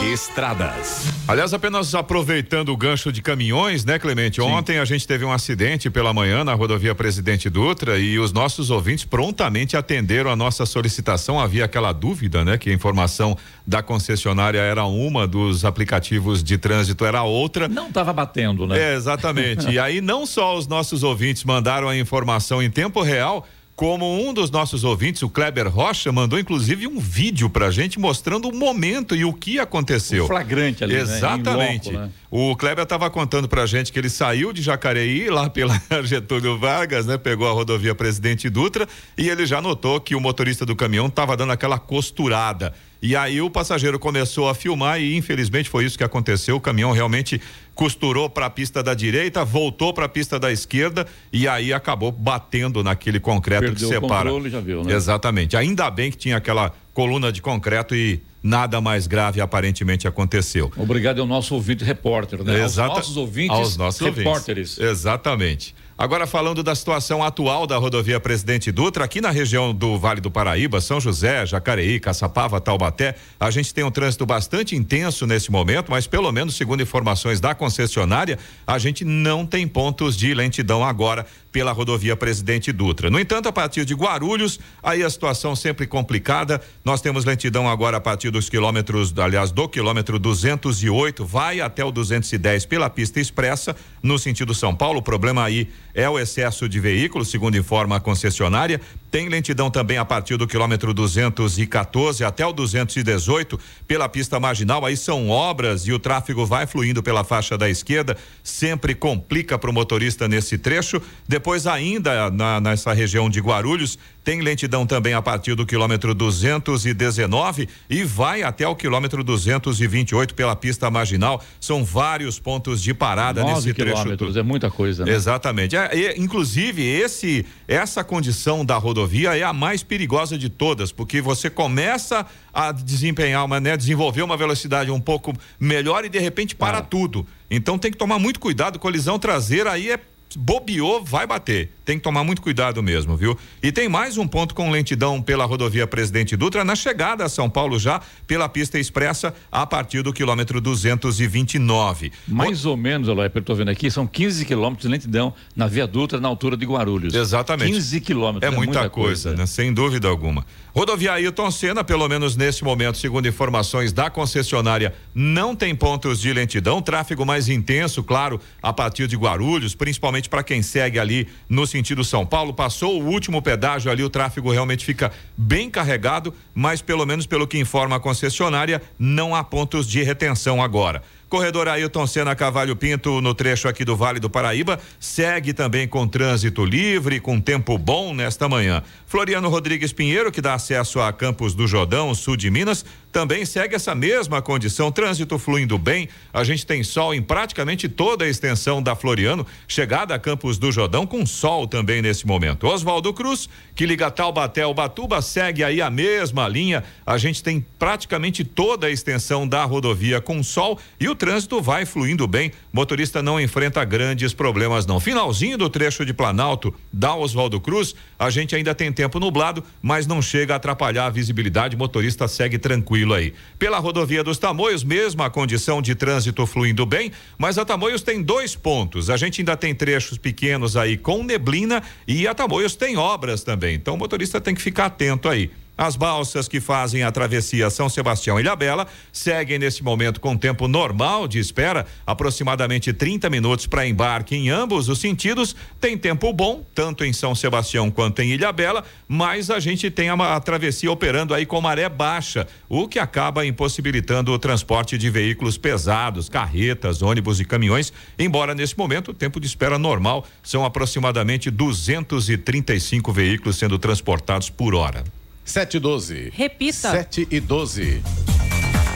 Estradas. 0.01 1.05
Aliás, 1.27 1.53
apenas 1.53 1.93
aproveitando 1.93 2.69
o 2.69 2.77
gancho 2.77 3.11
de 3.11 3.21
caminhões, 3.21 3.83
né, 3.83 3.99
Clemente? 3.99 4.41
Sim. 4.41 4.47
Ontem 4.47 4.79
a 4.79 4.85
gente 4.85 5.05
teve 5.05 5.25
um 5.25 5.31
acidente 5.31 5.89
pela 5.89 6.13
manhã 6.13 6.43
na 6.43 6.53
rodovia 6.53 6.95
Presidente 6.95 7.49
Dutra 7.49 7.99
e 7.99 8.17
os 8.17 8.31
nossos 8.31 8.69
ouvintes 8.71 9.03
prontamente 9.03 9.75
atenderam 9.75 10.31
a 10.31 10.35
nossa 10.35 10.65
solicitação. 10.65 11.39
Havia 11.39 11.65
aquela 11.65 11.91
dúvida, 11.91 12.45
né, 12.45 12.57
que 12.57 12.69
a 12.69 12.73
informação 12.73 13.37
da 13.67 13.83
concessionária 13.83 14.59
era 14.59 14.85
uma, 14.85 15.27
dos 15.27 15.65
aplicativos 15.65 16.41
de 16.41 16.57
trânsito 16.57 17.05
era 17.05 17.21
outra. 17.23 17.67
Não 17.67 17.89
estava 17.89 18.13
batendo, 18.13 18.65
né? 18.65 18.93
É, 18.93 18.95
exatamente. 18.95 19.69
e 19.69 19.77
aí 19.77 20.01
não 20.01 20.25
só 20.25 20.57
os 20.57 20.65
nossos 20.65 21.03
ouvintes 21.03 21.43
mandaram 21.43 21.89
a 21.89 21.97
informação 21.97 22.63
em 22.63 22.71
tempo 22.71 23.01
real, 23.01 23.45
como 23.79 24.27
um 24.27 24.33
dos 24.33 24.51
nossos 24.51 24.83
ouvintes, 24.83 25.21
o 25.21 25.29
Kleber 25.29 25.69
Rocha, 25.69 26.11
mandou 26.11 26.37
inclusive 26.37 26.85
um 26.85 26.99
vídeo 26.99 27.49
pra 27.49 27.71
gente 27.71 27.97
mostrando 27.97 28.49
o 28.49 28.53
momento 28.53 29.15
e 29.15 29.23
o 29.23 29.31
que 29.31 29.57
aconteceu. 29.57 30.25
O 30.25 30.27
flagrante 30.27 30.83
ali, 30.83 30.97
Exatamente. 30.97 31.89
Né? 31.89 31.97
Loco, 31.97 32.07
né? 32.07 32.11
O 32.29 32.57
Kleber 32.57 32.83
estava 32.83 33.09
contando 33.09 33.47
pra 33.47 33.65
gente 33.65 33.93
que 33.93 33.97
ele 33.97 34.09
saiu 34.09 34.51
de 34.51 34.61
Jacareí, 34.61 35.29
lá 35.29 35.49
pela 35.49 35.81
Getúlio 36.03 36.59
Vargas, 36.59 37.05
né? 37.05 37.17
Pegou 37.17 37.47
a 37.47 37.53
rodovia 37.53 37.95
Presidente 37.95 38.49
Dutra 38.49 38.85
e 39.17 39.29
ele 39.29 39.45
já 39.45 39.61
notou 39.61 40.01
que 40.01 40.13
o 40.13 40.19
motorista 40.19 40.65
do 40.65 40.75
caminhão 40.75 41.07
estava 41.07 41.37
dando 41.37 41.53
aquela 41.53 41.79
costurada. 41.79 42.73
E 43.01 43.15
aí 43.15 43.41
o 43.41 43.49
passageiro 43.49 43.97
começou 43.97 44.49
a 44.49 44.53
filmar 44.53 44.99
e 44.99 45.15
infelizmente 45.15 45.69
foi 45.69 45.85
isso 45.85 45.97
que 45.97 46.03
aconteceu. 46.03 46.57
O 46.57 46.61
caminhão 46.61 46.91
realmente 46.91 47.41
costurou 47.73 48.29
para 48.29 48.47
a 48.47 48.49
pista 48.49 48.83
da 48.83 48.93
direita, 48.93 49.45
voltou 49.45 49.93
para 49.93 50.05
a 50.05 50.09
pista 50.09 50.37
da 50.37 50.51
esquerda 50.51 51.07
e 51.31 51.47
aí 51.47 51.71
acabou 51.71 52.11
batendo 52.11 52.83
naquele 52.83 53.19
concreto 53.19 53.67
Perdeu 53.67 53.87
que 53.89 53.95
separa. 53.95 54.29
O 54.29 54.33
controle, 54.33 54.49
já 54.49 54.59
viu, 54.59 54.83
né? 54.83 54.93
Exatamente. 54.93 55.55
Ainda 55.55 55.89
bem 55.89 56.11
que 56.11 56.17
tinha 56.17 56.35
aquela 56.35 56.73
coluna 56.93 57.31
de 57.31 57.41
concreto 57.41 57.95
e 57.95 58.21
nada 58.43 58.81
mais 58.81 59.07
grave 59.07 59.39
aparentemente 59.39 60.05
aconteceu. 60.05 60.69
Obrigado 60.75 61.21
ao 61.21 61.27
nosso 61.27 61.55
ouvinte 61.55 61.85
repórter, 61.85 62.43
né? 62.43 62.63
Exata, 62.63 62.89
aos 62.89 62.97
nossos 62.97 63.17
ouvintes 63.17 63.57
aos 63.57 63.77
nossos 63.77 64.01
repórteres. 64.01 64.77
Ouvintes. 64.77 64.97
Exatamente. 64.99 65.75
Agora 65.99 66.25
falando 66.25 66.63
da 66.63 66.73
situação 66.73 67.21
atual 67.21 67.67
da 67.67 67.75
rodovia 67.75 68.21
Presidente 68.21 68.71
Dutra, 68.71 69.03
aqui 69.03 69.19
na 69.19 69.31
região 69.31 69.73
do 69.73 69.99
Vale 69.99 70.21
do 70.21 70.31
Paraíba, 70.31 70.79
São 70.79 70.97
José, 70.97 71.45
Jacareí, 71.45 71.99
Caçapava, 71.99 72.61
Taubaté, 72.61 73.15
a 73.37 73.51
gente 73.51 73.73
tem 73.73 73.83
um 73.83 73.91
trânsito 73.91 74.25
bastante 74.25 74.77
intenso 74.77 75.27
nesse 75.27 75.51
momento, 75.51 75.91
mas 75.91 76.07
pelo 76.07 76.31
menos 76.31 76.55
segundo 76.55 76.81
informações 76.81 77.41
da 77.41 77.53
concessionária, 77.53 78.39
a 78.65 78.79
gente 78.79 79.03
não 79.03 79.45
tem 79.45 79.67
pontos 79.67 80.15
de 80.15 80.33
lentidão 80.33 80.85
agora 80.85 81.25
pela 81.51 81.71
rodovia 81.71 82.15
Presidente 82.15 82.71
Dutra. 82.71 83.09
No 83.09 83.19
entanto, 83.19 83.49
a 83.49 83.51
partir 83.51 83.85
de 83.85 83.93
Guarulhos, 83.93 84.59
aí 84.83 85.03
a 85.03 85.09
situação 85.09 85.55
sempre 85.55 85.87
complicada. 85.87 86.61
Nós 86.83 87.01
temos 87.01 87.25
lentidão 87.25 87.67
agora 87.67 87.97
a 87.97 88.01
partir 88.01 88.29
dos 88.29 88.49
quilômetros, 88.49 89.13
aliás, 89.17 89.51
do 89.51 89.67
quilômetro 89.67 90.19
208, 90.19 91.25
vai 91.25 91.61
até 91.61 91.83
o 91.83 91.91
210 91.91 92.65
pela 92.65 92.89
pista 92.89 93.19
expressa, 93.19 93.75
no 94.01 94.19
sentido 94.19 94.53
São 94.53 94.75
Paulo. 94.75 94.99
O 94.99 95.03
problema 95.03 95.43
aí 95.43 95.69
é 95.93 96.07
o 96.07 96.19
excesso 96.19 96.69
de 96.69 96.79
veículos, 96.79 97.29
segundo 97.29 97.57
informa 97.57 97.97
a 97.97 97.99
concessionária. 97.99 98.79
Tem 99.11 99.27
lentidão 99.27 99.71
também 99.71 99.97
a 99.97 100.05
partir 100.05 100.37
do 100.37 100.47
quilômetro 100.47 100.93
214 100.93 102.23
até 102.23 102.45
o 102.45 102.53
218 102.53 103.59
pela 103.87 104.07
pista 104.07 104.39
marginal. 104.39 104.85
Aí 104.85 104.95
são 104.95 105.29
obras 105.29 105.87
e 105.87 105.91
o 105.91 105.99
tráfego 105.99 106.45
vai 106.45 106.67
fluindo 106.67 107.01
pela 107.01 107.23
faixa 107.23 107.57
da 107.57 107.69
esquerda, 107.69 108.15
sempre 108.43 108.93
complica 108.93 109.57
para 109.57 109.69
o 109.69 109.73
motorista 109.73 110.27
nesse 110.27 110.57
trecho. 110.57 111.01
Depois, 111.39 111.65
ainda 111.65 112.29
na, 112.29 112.59
nessa 112.59 112.91
região 112.91 113.29
de 113.29 113.39
Guarulhos, 113.39 113.97
tem 114.25 114.41
lentidão 114.41 114.85
também 114.85 115.13
a 115.13 115.21
partir 115.21 115.55
do 115.55 115.65
quilômetro 115.65 116.13
219 116.13 117.69
e 117.89 118.03
vai 118.03 118.43
até 118.43 118.67
o 118.67 118.75
quilômetro 118.75 119.23
228 119.23 120.35
pela 120.35 120.53
pista 120.53 120.91
marginal. 120.91 121.41
São 121.57 121.85
vários 121.85 122.37
pontos 122.39 122.83
de 122.83 122.93
parada 122.93 123.41
nesse 123.41 123.73
trecho. 123.73 123.95
Quilômetros, 123.95 124.35
é 124.35 124.43
muita 124.43 124.69
coisa, 124.69 125.05
né? 125.05 125.13
Exatamente. 125.13 125.77
É, 125.77 125.97
é, 125.97 126.19
inclusive, 126.19 126.85
esse 126.85 127.45
essa 127.65 128.03
condição 128.03 128.65
da 128.65 128.75
rodovia 128.75 129.37
é 129.37 129.43
a 129.43 129.53
mais 129.53 129.81
perigosa 129.81 130.37
de 130.37 130.49
todas, 130.49 130.91
porque 130.91 131.21
você 131.21 131.49
começa 131.49 132.25
a 132.53 132.73
desempenhar 132.73 133.45
uma, 133.45 133.61
né, 133.61 133.77
desenvolver 133.77 134.23
uma 134.23 134.35
velocidade 134.35 134.91
um 134.91 134.99
pouco 134.99 135.33
melhor 135.57 136.03
e 136.03 136.09
de 136.09 136.19
repente 136.19 136.53
para 136.53 136.79
ah. 136.79 136.81
tudo. 136.81 137.25
Então 137.49 137.79
tem 137.79 137.91
que 137.91 137.97
tomar 137.97 138.19
muito 138.19 138.41
cuidado, 138.41 138.77
colisão 138.77 139.17
traseira 139.17 139.71
aí 139.71 139.89
é 139.89 139.99
bobeou, 140.37 141.03
vai 141.03 141.25
bater. 141.25 141.71
Tem 141.85 141.97
que 141.97 142.03
tomar 142.03 142.23
muito 142.23 142.41
cuidado 142.41 142.83
mesmo, 142.83 143.17
viu? 143.17 143.37
E 143.63 143.71
tem 143.71 143.89
mais 143.89 144.17
um 144.17 144.27
ponto 144.27 144.53
com 144.53 144.69
lentidão 144.69 145.21
pela 145.21 145.45
rodovia 145.45 145.87
Presidente 145.87 146.35
Dutra 146.37 146.63
na 146.63 146.75
chegada 146.75 147.25
a 147.25 147.29
São 147.29 147.49
Paulo 147.49 147.79
já 147.79 148.01
pela 148.27 148.47
pista 148.47 148.77
expressa 148.77 149.33
a 149.51 149.65
partir 149.65 150.03
do 150.03 150.13
quilômetro 150.13 150.61
229. 150.61 152.11
Mais 152.27 152.65
o... 152.65 152.71
ou 152.71 152.77
menos, 152.77 153.07
Eloy, 153.07 153.31
eu 153.33 153.41
tô 153.41 153.55
vendo 153.55 153.69
aqui, 153.69 153.89
são 153.89 154.05
15 154.05 154.45
quilômetros 154.45 154.87
de 154.87 154.91
lentidão 154.91 155.33
na 155.55 155.67
Via 155.67 155.87
Dutra 155.87 156.19
na 156.19 156.27
altura 156.27 156.55
de 156.55 156.65
Guarulhos. 156.65 157.13
Exatamente. 157.13 157.71
15 157.71 158.01
quilômetros. 158.01 158.43
É, 158.43 158.53
é 158.53 158.55
muita, 158.55 158.73
muita, 158.81 158.89
coisa, 158.89 159.29
coisa, 159.29 159.35
né? 159.35 159.45
Sem 159.47 159.73
dúvida 159.73 160.07
alguma. 160.07 160.45
Rodovia 160.75 161.13
Ailton 161.13 161.49
Senna, 161.49 161.83
pelo 161.83 162.07
menos 162.07 162.35
nesse 162.35 162.63
momento, 162.63 162.97
segundo 162.97 163.27
informações 163.27 163.91
da 163.91 164.09
concessionária, 164.09 164.93
não 165.13 165.55
tem 165.55 165.75
pontos 165.75 166.21
de 166.21 166.31
lentidão, 166.31 166.81
tráfego 166.81 167.25
mais 167.25 167.49
intenso, 167.49 168.03
claro, 168.03 168.39
a 168.61 168.71
partir 168.71 169.07
de 169.07 169.15
Guarulhos, 169.15 169.73
principalmente 169.73 170.18
para 170.27 170.43
quem 170.43 170.61
segue 170.61 170.97
ali 170.97 171.27
no 171.47 171.67
sentido 171.67 172.03
São 172.03 172.25
Paulo. 172.25 172.53
Passou 172.53 172.99
o 172.99 173.05
último 173.05 173.41
pedágio 173.41 173.91
ali, 173.91 174.03
o 174.03 174.09
tráfego 174.09 174.51
realmente 174.51 174.83
fica 174.83 175.11
bem 175.37 175.69
carregado, 175.69 176.33
mas 176.53 176.81
pelo 176.81 177.05
menos 177.05 177.27
pelo 177.27 177.47
que 177.47 177.59
informa 177.59 177.97
a 177.97 177.99
concessionária, 177.99 178.81
não 178.97 179.35
há 179.35 179.43
pontos 179.43 179.87
de 179.87 180.03
retenção 180.03 180.61
agora. 180.61 181.03
Corredor 181.29 181.67
Ailton 181.67 182.07
Senna 182.07 182.35
Cavalho 182.35 182.75
Pinto, 182.75 183.21
no 183.21 183.35
trecho 183.35 183.67
aqui 183.67 183.85
do 183.85 183.95
Vale 183.95 184.19
do 184.19 184.31
Paraíba, 184.31 184.79
segue 184.99 185.53
também 185.53 185.87
com 185.87 186.07
trânsito 186.07 186.65
livre, 186.65 187.19
com 187.19 187.39
tempo 187.39 187.77
bom 187.77 188.15
nesta 188.15 188.49
manhã. 188.49 188.81
Floriano 189.05 189.47
Rodrigues 189.47 189.93
Pinheiro, 189.93 190.31
que 190.31 190.41
dá 190.41 190.55
acesso 190.55 190.99
a 190.99 191.13
Campos 191.13 191.53
do 191.53 191.67
Jordão, 191.67 192.15
sul 192.15 192.35
de 192.35 192.49
Minas, 192.49 192.83
também 193.11 193.43
segue 193.43 193.75
essa 193.75 193.95
mesma 193.95 194.41
condição, 194.41 194.91
trânsito 194.91 195.39
fluindo 195.39 195.77
bem. 195.77 196.07
A 196.31 196.43
gente 196.43 196.65
tem 196.65 196.83
sol 196.83 197.13
em 197.13 197.21
praticamente 197.21 197.89
toda 197.89 198.25
a 198.25 198.29
extensão 198.29 198.83
da 198.83 198.95
Floriano, 198.95 199.45
chegada 199.67 200.13
a 200.13 200.19
Campos 200.19 200.59
do 200.59 200.71
Jordão 200.71 201.07
com 201.07 201.25
sol 201.25 201.67
também 201.67 202.01
nesse 202.01 202.27
momento. 202.27 202.67
Oswaldo 202.67 203.11
Cruz, 203.11 203.49
que 203.73 203.85
liga 203.85 204.11
Taubaté 204.11 204.61
ao 204.61 204.73
Batuba, 204.73 205.21
segue 205.21 205.63
aí 205.63 205.81
a 205.81 205.89
mesma 205.89 206.47
linha. 206.47 206.83
A 207.03 207.17
gente 207.17 207.41
tem 207.41 207.65
praticamente 207.79 208.43
toda 208.43 208.87
a 208.87 208.91
extensão 208.91 209.47
da 209.47 209.63
rodovia 209.63 210.21
com 210.21 210.43
sol 210.43 210.79
e 210.99 211.09
o 211.09 211.15
trânsito 211.15 211.61
vai 211.61 211.85
fluindo 211.85 212.27
bem. 212.27 212.51
Motorista 212.71 213.23
não 213.23 213.41
enfrenta 213.41 213.83
grandes 213.83 214.33
problemas 214.33 214.85
não. 214.85 214.99
Finalzinho 214.99 215.57
do 215.57 215.69
trecho 215.69 216.05
de 216.05 216.13
Planalto 216.13 216.73
da 216.93 217.15
Oswaldo 217.15 217.59
Cruz, 217.59 217.95
a 218.19 218.29
gente 218.29 218.55
ainda 218.55 218.75
tem 218.75 218.91
tempo 218.91 219.19
nublado, 219.19 219.63
mas 219.81 220.05
não 220.05 220.21
chega 220.21 220.53
a 220.53 220.57
atrapalhar 220.57 221.07
a 221.07 221.09
visibilidade. 221.09 221.75
Motorista 221.75 222.27
segue 222.27 222.59
tranquilo 222.59 222.98
aí. 223.13 223.33
Pela 223.57 223.79
rodovia 223.79 224.23
dos 224.23 224.37
Tamoios, 224.37 224.83
mesma 224.83 225.29
condição 225.29 225.81
de 225.81 225.95
trânsito 225.95 226.45
fluindo 226.45 226.85
bem, 226.85 227.11
mas 227.37 227.57
a 227.57 227.65
Tamoios 227.65 228.01
tem 228.01 228.21
dois 228.21 228.55
pontos. 228.55 229.09
A 229.09 229.17
gente 229.17 229.41
ainda 229.41 229.55
tem 229.57 229.73
trechos 229.73 230.17
pequenos 230.17 230.75
aí 230.77 230.97
com 230.97 231.23
neblina 231.23 231.81
e 232.07 232.27
a 232.27 232.33
Tamoios 232.33 232.75
tem 232.75 232.97
obras 232.97 233.43
também. 233.43 233.75
Então 233.75 233.95
o 233.95 233.97
motorista 233.97 234.39
tem 234.41 234.53
que 234.53 234.61
ficar 234.61 234.85
atento 234.85 235.27
aí. 235.27 235.49
As 235.79 235.95
balsas 235.95 236.49
que 236.49 236.59
fazem 236.59 237.03
a 237.03 237.11
travessia 237.11 237.69
São 237.69 237.87
Sebastião 237.87 238.37
e 238.37 238.43
Ilhabela 238.43 238.85
seguem 239.13 239.57
nesse 239.57 239.81
momento 239.81 240.19
com 240.19 240.35
tempo 240.35 240.67
normal 240.67 241.25
de 241.25 241.39
espera, 241.39 241.85
aproximadamente 242.05 242.91
30 242.91 243.29
minutos 243.29 243.65
para 243.65 243.87
embarque 243.87 244.35
em 244.35 244.49
ambos 244.49 244.89
os 244.89 244.99
sentidos. 244.99 245.55
Tem 245.79 245.97
tempo 245.97 246.33
bom, 246.33 246.65
tanto 246.75 247.05
em 247.05 247.13
São 247.13 247.33
Sebastião 247.33 247.89
quanto 247.89 248.21
em 248.21 248.31
Ilhabela, 248.31 248.83
mas 249.07 249.49
a 249.49 249.57
gente 249.61 249.89
tem 249.89 250.09
a, 250.09 250.35
a 250.35 250.39
travessia 250.41 250.91
operando 250.91 251.33
aí 251.33 251.45
com 251.45 251.61
maré 251.61 251.87
baixa, 251.87 252.45
o 252.67 252.85
que 252.85 252.99
acaba 252.99 253.45
impossibilitando 253.45 254.33
o 254.33 254.37
transporte 254.37 254.97
de 254.97 255.09
veículos 255.09 255.57
pesados, 255.57 256.27
carretas, 256.27 257.01
ônibus 257.01 257.39
e 257.39 257.45
caminhões, 257.45 257.93
embora 258.19 258.53
nesse 258.53 258.77
momento 258.77 259.11
o 259.11 259.13
tempo 259.13 259.39
de 259.39 259.47
espera 259.47 259.79
normal 259.79 260.25
são 260.43 260.65
aproximadamente 260.65 261.49
235 261.49 263.13
veículos 263.13 263.55
sendo 263.55 263.79
transportados 263.79 264.49
por 264.49 264.75
hora. 264.75 265.05
7 265.45 265.77
e 265.77 265.79
12. 265.79 266.31
Repita. 266.35 266.91
7 266.91 267.27
e 267.31 267.39
12. 267.39 268.01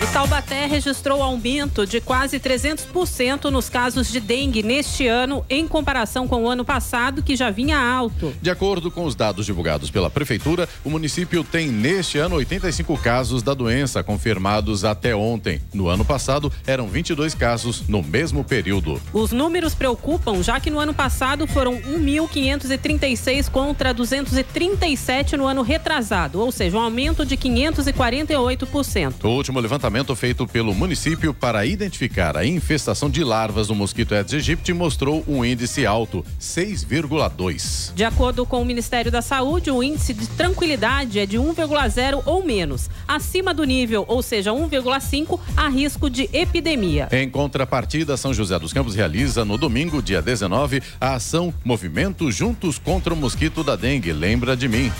E 0.03 0.07
Taubaté 0.07 0.65
registrou 0.65 1.23
aumento 1.23 1.87
de 1.87 2.01
quase 2.01 2.37
300% 2.37 3.45
nos 3.45 3.69
casos 3.69 4.11
de 4.11 4.19
dengue 4.19 4.61
neste 4.61 5.07
ano, 5.07 5.45
em 5.49 5.65
comparação 5.65 6.27
com 6.27 6.43
o 6.43 6.49
ano 6.49 6.65
passado, 6.65 7.23
que 7.23 7.37
já 7.37 7.49
vinha 7.49 7.79
alto. 7.79 8.33
De 8.41 8.49
acordo 8.49 8.91
com 8.91 9.05
os 9.05 9.15
dados 9.15 9.45
divulgados 9.45 9.89
pela 9.89 10.09
Prefeitura, 10.09 10.67
o 10.83 10.89
município 10.89 11.41
tem 11.41 11.69
neste 11.69 12.17
ano 12.17 12.35
85 12.35 12.97
casos 12.97 13.41
da 13.41 13.53
doença 13.53 14.03
confirmados 14.03 14.83
até 14.83 15.15
ontem. 15.15 15.61
No 15.73 15.87
ano 15.87 16.03
passado, 16.03 16.51
eram 16.67 16.87
22 16.87 17.33
casos 17.33 17.87
no 17.87 18.03
mesmo 18.03 18.43
período. 18.43 19.01
Os 19.13 19.31
números 19.31 19.73
preocupam, 19.73 20.43
já 20.43 20.59
que 20.59 20.69
no 20.69 20.79
ano 20.79 20.93
passado 20.93 21.47
foram 21.47 21.77
1.536 21.77 23.49
contra 23.49 23.93
237 23.93 25.37
no 25.37 25.47
ano 25.47 25.61
retrasado, 25.61 26.41
ou 26.41 26.51
seja, 26.51 26.75
um 26.75 26.81
aumento 26.81 27.25
de 27.25 27.37
548%. 27.37 29.23
O 29.23 29.29
último 29.29 29.61
levantamento 29.61 29.92
feito 30.15 30.47
pelo 30.47 30.73
município 30.73 31.33
para 31.33 31.65
identificar 31.65 32.35
a 32.35 32.45
infestação 32.45 33.09
de 33.09 33.23
larvas 33.23 33.67
do 33.67 33.75
mosquito 33.75 34.15
Aedes 34.15 34.33
aegypti 34.33 34.73
mostrou 34.73 35.23
um 35.27 35.45
índice 35.45 35.85
alto, 35.85 36.25
6,2. 36.41 37.93
De 37.93 38.03
acordo 38.03 38.45
com 38.45 38.61
o 38.61 38.65
Ministério 38.65 39.11
da 39.11 39.21
Saúde, 39.21 39.69
o 39.69 39.83
índice 39.83 40.13
de 40.13 40.27
tranquilidade 40.27 41.19
é 41.19 41.25
de 41.25 41.37
1,0 41.37 42.23
ou 42.25 42.43
menos. 42.43 42.89
Acima 43.07 43.53
do 43.53 43.63
nível, 43.63 44.03
ou 44.07 44.21
seja, 44.21 44.51
1,5, 44.51 45.39
há 45.55 45.69
risco 45.69 46.09
de 46.09 46.29
epidemia. 46.33 47.07
Em 47.11 47.29
contrapartida, 47.29 48.17
São 48.17 48.33
José 48.33 48.57
dos 48.57 48.73
Campos 48.73 48.95
realiza 48.95 49.45
no 49.45 49.57
domingo, 49.57 50.01
dia 50.01 50.21
19, 50.21 50.81
a 50.99 51.15
ação 51.15 51.53
Movimento 51.63 52.31
Juntos 52.31 52.79
contra 52.79 53.13
o 53.13 53.17
Mosquito 53.17 53.63
da 53.63 53.75
Dengue. 53.75 54.11
Lembra 54.11 54.57
de 54.57 54.67
mim. 54.67 54.91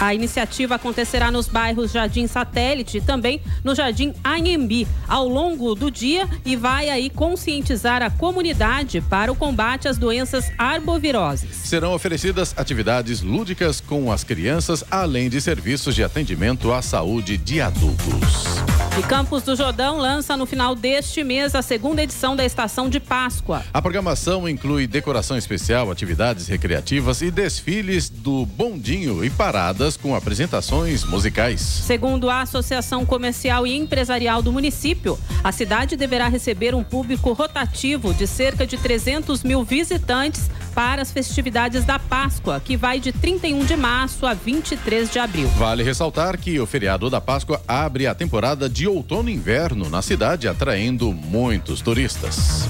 A 0.00 0.14
iniciativa 0.14 0.76
acontecerá 0.76 1.30
nos 1.30 1.48
bairros 1.48 1.90
Jardim 1.90 2.26
Satélite 2.28 2.98
e 2.98 3.00
também 3.00 3.40
no 3.64 3.74
Jardim 3.74 4.14
Anhembi 4.22 4.86
ao 5.08 5.28
longo 5.28 5.74
do 5.74 5.90
dia 5.90 6.28
e 6.44 6.54
vai 6.54 6.88
aí 6.88 7.10
conscientizar 7.10 8.00
a 8.00 8.10
comunidade 8.10 9.00
para 9.00 9.32
o 9.32 9.36
combate 9.36 9.88
às 9.88 9.98
doenças 9.98 10.52
arboviroses. 10.56 11.56
Serão 11.56 11.94
oferecidas 11.94 12.54
atividades 12.56 13.22
lúdicas 13.22 13.80
com 13.80 14.12
as 14.12 14.22
crianças, 14.22 14.84
além 14.88 15.28
de 15.28 15.40
serviços 15.40 15.96
de 15.96 16.04
atendimento 16.04 16.72
à 16.72 16.80
saúde 16.80 17.36
de 17.36 17.60
adultos. 17.60 18.68
E 18.98 19.02
Campos 19.02 19.44
do 19.44 19.54
Jordão 19.54 19.98
lança 19.98 20.36
no 20.36 20.44
final 20.44 20.74
deste 20.74 21.22
mês 21.22 21.54
a 21.54 21.62
segunda 21.62 22.02
edição 22.02 22.34
da 22.34 22.44
Estação 22.44 22.88
de 22.88 22.98
Páscoa. 22.98 23.64
A 23.72 23.80
programação 23.80 24.48
inclui 24.48 24.88
decoração 24.88 25.38
especial, 25.38 25.88
atividades 25.88 26.48
recreativas 26.48 27.22
e 27.22 27.30
desfiles 27.30 28.08
do 28.08 28.44
bondinho 28.44 29.24
e 29.24 29.30
paradas 29.30 29.87
com 29.96 30.14
apresentações 30.14 31.04
musicais. 31.04 31.60
Segundo 31.60 32.28
a 32.28 32.42
Associação 32.42 33.06
Comercial 33.06 33.66
e 33.66 33.76
Empresarial 33.76 34.42
do 34.42 34.52
município, 34.52 35.18
a 35.42 35.52
cidade 35.52 35.96
deverá 35.96 36.28
receber 36.28 36.74
um 36.74 36.84
público 36.84 37.32
rotativo 37.32 38.12
de 38.12 38.26
cerca 38.26 38.66
de 38.66 38.76
300 38.76 39.42
mil 39.42 39.64
visitantes 39.64 40.50
para 40.74 41.02
as 41.02 41.10
festividades 41.10 41.84
da 41.84 41.98
Páscoa, 41.98 42.60
que 42.60 42.76
vai 42.76 43.00
de 43.00 43.10
31 43.10 43.64
de 43.64 43.76
março 43.76 44.24
a 44.26 44.34
23 44.34 45.10
de 45.10 45.18
abril. 45.18 45.48
Vale 45.56 45.82
ressaltar 45.82 46.38
que 46.38 46.60
o 46.60 46.66
feriado 46.66 47.10
da 47.10 47.20
Páscoa 47.20 47.60
abre 47.66 48.06
a 48.06 48.14
temporada 48.14 48.68
de 48.68 48.86
outono 48.86 49.28
e 49.28 49.34
inverno 49.34 49.88
na 49.88 50.02
cidade, 50.02 50.46
atraindo 50.46 51.12
muitos 51.12 51.80
turistas. 51.80 52.68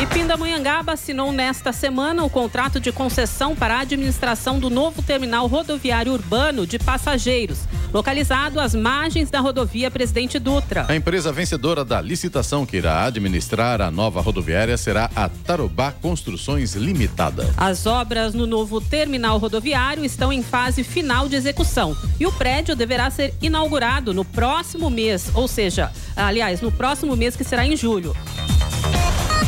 E 0.00 0.06
Pindamonhangaba 0.06 0.92
assinou 0.92 1.32
nesta 1.32 1.72
semana 1.72 2.22
o 2.22 2.28
contrato 2.28 2.78
de 2.78 2.92
concessão 2.92 3.56
para 3.56 3.76
a 3.76 3.80
administração 3.80 4.58
do 4.58 4.68
novo 4.68 5.00
terminal 5.00 5.46
rodoviário 5.46 6.12
urbano 6.12 6.35
de 6.66 6.78
passageiros, 6.78 7.60
localizado 7.92 8.60
às 8.60 8.74
margens 8.74 9.30
da 9.30 9.40
rodovia 9.40 9.90
Presidente 9.90 10.38
Dutra. 10.38 10.84
A 10.86 10.94
empresa 10.94 11.32
vencedora 11.32 11.82
da 11.82 11.98
licitação 11.98 12.66
que 12.66 12.76
irá 12.76 13.04
administrar 13.04 13.80
a 13.80 13.90
nova 13.90 14.20
rodoviária 14.20 14.76
será 14.76 15.10
a 15.16 15.30
Tarobá 15.30 15.92
Construções 15.92 16.74
Limitada. 16.74 17.48
As 17.56 17.86
obras 17.86 18.34
no 18.34 18.46
novo 18.46 18.82
terminal 18.82 19.38
rodoviário 19.38 20.04
estão 20.04 20.30
em 20.30 20.42
fase 20.42 20.84
final 20.84 21.26
de 21.26 21.36
execução 21.36 21.96
e 22.20 22.26
o 22.26 22.32
prédio 22.32 22.76
deverá 22.76 23.10
ser 23.10 23.32
inaugurado 23.40 24.12
no 24.12 24.24
próximo 24.24 24.90
mês, 24.90 25.30
ou 25.34 25.48
seja, 25.48 25.90
aliás, 26.14 26.60
no 26.60 26.70
próximo 26.70 27.16
mês 27.16 27.34
que 27.34 27.44
será 27.44 27.66
em 27.66 27.74
julho. 27.76 28.14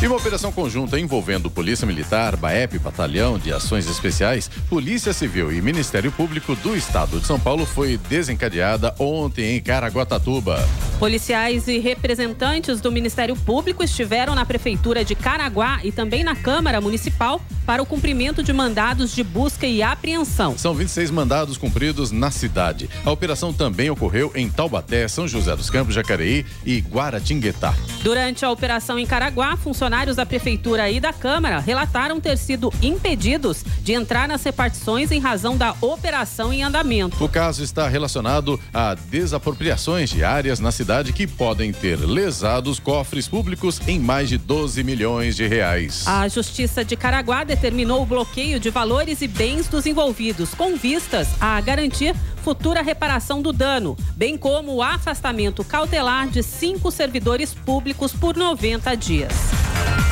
E 0.01 0.07
uma 0.07 0.15
operação 0.15 0.49
conjunta 0.49 0.97
envolvendo 0.97 1.51
Polícia 1.51 1.85
Militar, 1.85 2.37
BAEP, 2.37 2.79
Batalhão 2.79 3.37
de 3.37 3.51
Ações 3.51 3.85
Especiais, 3.85 4.49
Polícia 4.69 5.11
Civil 5.11 5.51
e 5.51 5.61
Ministério 5.61 6.09
Público 6.09 6.55
do 6.55 6.73
Estado 6.73 7.19
de 7.19 7.27
São 7.27 7.37
Paulo 7.37 7.65
foi 7.65 7.97
desencadeada 7.97 8.95
ontem 8.97 9.57
em 9.57 9.61
Caraguatatuba. 9.61 10.65
Policiais 10.97 11.67
e 11.67 11.79
representantes 11.79 12.79
do 12.79 12.89
Ministério 12.93 13.35
Público 13.35 13.83
estiveram 13.83 14.35
na 14.35 14.45
Prefeitura 14.45 15.03
de 15.03 15.15
Caraguá 15.15 15.81
e 15.83 15.91
também 15.91 16.23
na 16.23 16.35
Câmara 16.35 16.79
Municipal 16.79 17.41
para 17.65 17.83
o 17.83 17.85
cumprimento 17.85 18.41
de 18.41 18.53
mandados 18.53 19.13
de 19.13 19.21
busca 19.21 19.67
e 19.67 19.83
apreensão. 19.83 20.57
São 20.57 20.73
26 20.73 21.11
mandados 21.11 21.57
cumpridos 21.57 22.09
na 22.09 22.31
cidade. 22.31 22.89
A 23.03 23.11
operação 23.11 23.51
também 23.51 23.89
ocorreu 23.89 24.31
em 24.33 24.49
Taubaté, 24.49 25.09
São 25.09 25.27
José 25.27 25.55
dos 25.57 25.69
Campos, 25.69 25.93
Jacareí 25.93 26.45
e 26.65 26.79
Guaratinguetá. 26.79 27.75
Durante 28.01 28.45
a 28.45 28.49
operação 28.49 28.97
em 28.97 29.05
Caraguá, 29.05 29.57
funcionários 29.57 29.88
da 29.89 30.25
Prefeitura 30.25 30.89
e 30.89 30.99
da 30.99 31.11
Câmara 31.11 31.59
relataram 31.59 32.21
ter 32.21 32.37
sido 32.37 32.71
impedidos 32.81 33.65
de 33.81 33.93
entrar 33.93 34.27
nas 34.27 34.43
repartições 34.43 35.11
em 35.11 35.19
razão 35.19 35.57
da 35.57 35.75
operação 35.81 36.53
em 36.53 36.63
andamento. 36.63 37.23
O 37.23 37.27
caso 37.27 37.63
está 37.63 37.87
relacionado 37.87 38.59
a 38.71 38.93
desapropriações 38.93 40.11
de 40.11 40.23
áreas 40.23 40.59
na 40.59 40.71
cidade 40.71 41.11
que 41.11 41.25
podem 41.25 41.73
ter 41.73 41.97
lesado 41.97 42.69
os 42.69 42.79
cofres 42.79 43.27
públicos 43.27 43.81
em 43.87 43.99
mais 43.99 44.29
de 44.29 44.37
12 44.37 44.83
milhões 44.83 45.35
de 45.35 45.47
reais. 45.47 46.07
A 46.07 46.27
Justiça 46.27 46.85
de 46.85 46.95
Caraguá 46.95 47.43
determinou 47.43 48.03
o 48.03 48.05
bloqueio 48.05 48.59
de 48.59 48.69
valores 48.69 49.21
e 49.21 49.27
bens 49.27 49.67
dos 49.67 49.87
envolvidos, 49.87 50.53
com 50.53 50.75
vistas 50.75 51.27
a 51.41 51.59
garantir 51.59 52.15
futura 52.43 52.81
reparação 52.81 53.41
do 53.41 53.51
dano, 53.51 53.97
bem 54.15 54.37
como 54.37 54.75
o 54.75 54.83
afastamento 54.83 55.63
cautelar 55.63 56.27
de 56.27 56.43
cinco 56.43 56.91
servidores 56.91 57.53
públicos 57.53 58.13
por 58.13 58.35
90 58.35 58.95
dias. 58.95 59.58
Bye. 59.85 60.08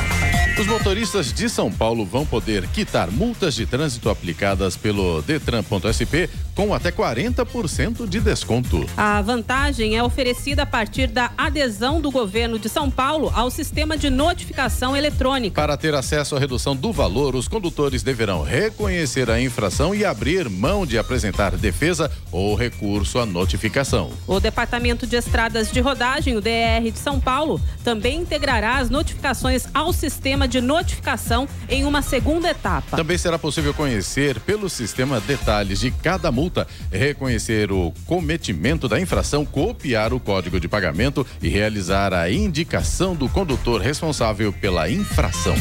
Os 0.58 0.66
motoristas 0.66 1.32
de 1.32 1.48
São 1.48 1.70
Paulo 1.70 2.04
vão 2.04 2.26
poder 2.26 2.66
quitar 2.66 3.12
multas 3.12 3.54
de 3.54 3.64
trânsito 3.64 4.10
aplicadas 4.10 4.76
pelo 4.76 5.22
Detran.sp 5.22 6.28
com 6.52 6.74
até 6.74 6.90
40% 6.90 8.08
de 8.08 8.18
desconto. 8.18 8.84
A 8.96 9.22
vantagem 9.22 9.96
é 9.96 10.02
oferecida 10.02 10.64
a 10.64 10.66
partir 10.66 11.06
da 11.06 11.30
adesão 11.38 12.00
do 12.00 12.10
governo 12.10 12.58
de 12.58 12.68
São 12.68 12.90
Paulo 12.90 13.30
ao 13.32 13.48
sistema 13.48 13.96
de 13.96 14.10
notificação 14.10 14.96
eletrônica. 14.96 15.54
Para 15.54 15.76
ter 15.76 15.94
acesso 15.94 16.34
à 16.34 16.40
redução 16.40 16.74
do 16.74 16.92
valor, 16.92 17.36
os 17.36 17.46
condutores 17.46 18.02
deverão 18.02 18.42
reconhecer 18.42 19.30
a 19.30 19.40
infração 19.40 19.94
e 19.94 20.04
abrir 20.04 20.50
mão 20.50 20.84
de 20.84 20.98
apresentar 20.98 21.56
defesa 21.56 22.10
ou 22.32 22.56
recurso 22.56 23.20
à 23.20 23.24
notificação. 23.24 24.10
O 24.26 24.40
Departamento 24.40 25.06
de 25.06 25.14
Estradas 25.14 25.70
de 25.70 25.78
Rodagem, 25.78 26.36
o 26.36 26.40
DR 26.40 26.90
de 26.92 26.98
São 26.98 27.20
Paulo, 27.20 27.60
também 27.84 28.22
integrará 28.22 28.78
as 28.78 28.90
notificações 28.90 29.68
ao 29.72 29.92
sistema 29.92 30.47
de 30.48 30.60
notificação 30.60 31.48
em 31.68 31.84
uma 31.84 32.02
segunda 32.02 32.50
etapa. 32.50 32.96
Também 32.96 33.18
será 33.18 33.38
possível 33.38 33.74
conhecer 33.74 34.40
pelo 34.40 34.68
sistema 34.68 35.20
detalhes 35.20 35.80
de 35.80 35.90
cada 35.90 36.32
multa, 36.32 36.66
reconhecer 36.90 37.70
o 37.70 37.92
cometimento 38.06 38.88
da 38.88 39.00
infração, 39.00 39.44
copiar 39.44 40.12
o 40.12 40.20
código 40.20 40.58
de 40.58 40.68
pagamento 40.68 41.26
e 41.42 41.48
realizar 41.48 42.12
a 42.12 42.30
indicação 42.30 43.14
do 43.14 43.28
condutor 43.28 43.80
responsável 43.80 44.52
pela 44.52 44.90
infração. 44.90 45.56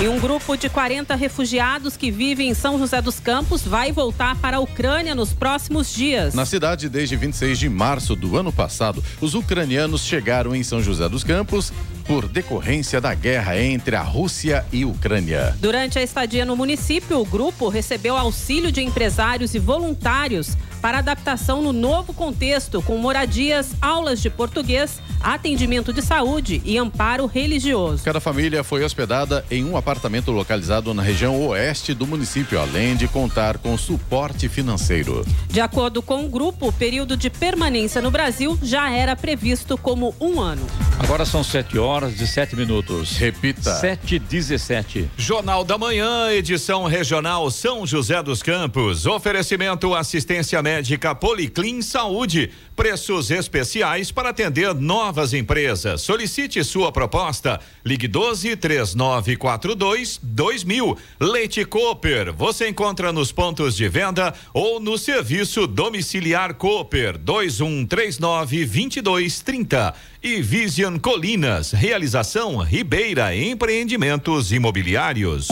E 0.00 0.08
um 0.08 0.18
grupo 0.18 0.56
de 0.56 0.70
40 0.70 1.14
refugiados 1.14 1.94
que 1.94 2.10
vivem 2.10 2.48
em 2.48 2.54
São 2.54 2.78
José 2.78 3.02
dos 3.02 3.20
Campos 3.20 3.60
vai 3.60 3.92
voltar 3.92 4.34
para 4.36 4.56
a 4.56 4.60
Ucrânia 4.60 5.14
nos 5.14 5.34
próximos 5.34 5.92
dias. 5.92 6.32
Na 6.32 6.46
cidade, 6.46 6.88
desde 6.88 7.16
26 7.16 7.58
de 7.58 7.68
março 7.68 8.16
do 8.16 8.34
ano 8.34 8.50
passado, 8.50 9.04
os 9.20 9.34
ucranianos 9.34 10.00
chegaram 10.00 10.56
em 10.56 10.62
São 10.62 10.82
José 10.82 11.06
dos 11.06 11.22
Campos 11.22 11.70
por 12.06 12.26
decorrência 12.26 12.98
da 12.98 13.12
guerra 13.12 13.60
entre 13.60 13.94
a 13.94 14.00
Rússia 14.00 14.64
e 14.72 14.86
Ucrânia. 14.86 15.54
Durante 15.60 15.98
a 15.98 16.02
estadia 16.02 16.46
no 16.46 16.56
município, 16.56 17.20
o 17.20 17.26
grupo 17.26 17.68
recebeu 17.68 18.16
auxílio 18.16 18.72
de 18.72 18.80
empresários 18.80 19.54
e 19.54 19.58
voluntários 19.58 20.56
para 20.80 21.00
adaptação 21.00 21.60
no 21.60 21.74
novo 21.74 22.14
contexto, 22.14 22.80
com 22.80 22.96
moradias, 22.96 23.74
aulas 23.82 24.22
de 24.22 24.30
português, 24.30 24.98
atendimento 25.20 25.92
de 25.92 26.02
saúde 26.02 26.62
e 26.64 26.78
amparo 26.78 27.26
religioso. 27.26 28.02
Cada 28.04 28.20
família 28.20 28.64
foi 28.64 28.84
hospedada 28.84 29.44
em 29.50 29.64
um 29.64 29.76
apartamento 29.76 30.30
localizado 30.30 30.92
na 30.94 31.02
região 31.02 31.46
oeste 31.48 31.94
do 31.94 32.06
município, 32.06 32.60
além 32.60 32.96
de 32.96 33.06
contar 33.06 33.58
com 33.58 33.76
suporte 33.76 34.48
financeiro. 34.48 35.24
De 35.48 35.60
acordo 35.60 36.02
com 36.02 36.24
o 36.24 36.28
grupo, 36.28 36.68
o 36.68 36.72
período 36.72 37.16
de 37.16 37.30
permanência 37.30 38.00
no 38.00 38.10
Brasil 38.10 38.58
já 38.62 38.90
era 38.90 39.14
previsto 39.14 39.76
como 39.76 40.14
um 40.20 40.40
ano. 40.40 40.66
Agora 40.98 41.24
são 41.24 41.42
7 41.42 41.78
horas 41.78 42.20
e 42.20 42.26
7 42.26 42.54
minutos. 42.54 43.16
Repita. 43.16 43.74
7 43.76 44.16
e 44.16 44.18
17. 44.18 45.10
Jornal 45.16 45.64
da 45.64 45.78
Manhã, 45.78 46.30
edição 46.30 46.84
regional 46.84 47.50
São 47.50 47.86
José 47.86 48.22
dos 48.22 48.42
Campos. 48.42 49.06
Oferecimento 49.06 49.94
assistência 49.94 50.62
médica 50.62 51.14
Policlin 51.14 51.80
Saúde. 51.80 52.50
Preços 52.76 53.30
especiais 53.30 54.10
para 54.10 54.30
atender 54.30 54.74
novas 55.10 55.34
empresas. 55.34 56.02
Solicite 56.02 56.62
sua 56.62 56.92
proposta. 56.92 57.58
Ligue 57.84 58.06
12 58.06 58.54
3942 58.54 60.20
2000. 60.22 60.96
Leite 61.18 61.64
Cooper. 61.64 62.32
Você 62.32 62.68
encontra 62.68 63.12
nos 63.12 63.32
pontos 63.32 63.74
de 63.74 63.88
venda 63.88 64.32
ou 64.54 64.78
no 64.78 64.96
serviço 64.96 65.66
domiciliar 65.66 66.54
Cooper 66.54 67.18
2139 67.18 68.64
2230. 68.66 69.94
E 70.22 70.40
Vision 70.40 70.96
Colinas. 70.96 71.72
Realização 71.72 72.58
Ribeira 72.58 73.34
Empreendimentos 73.34 74.52
Imobiliários. 74.52 75.48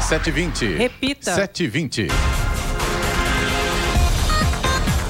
720. 0.00 0.76
Repita. 0.78 1.34
720. 1.34 2.08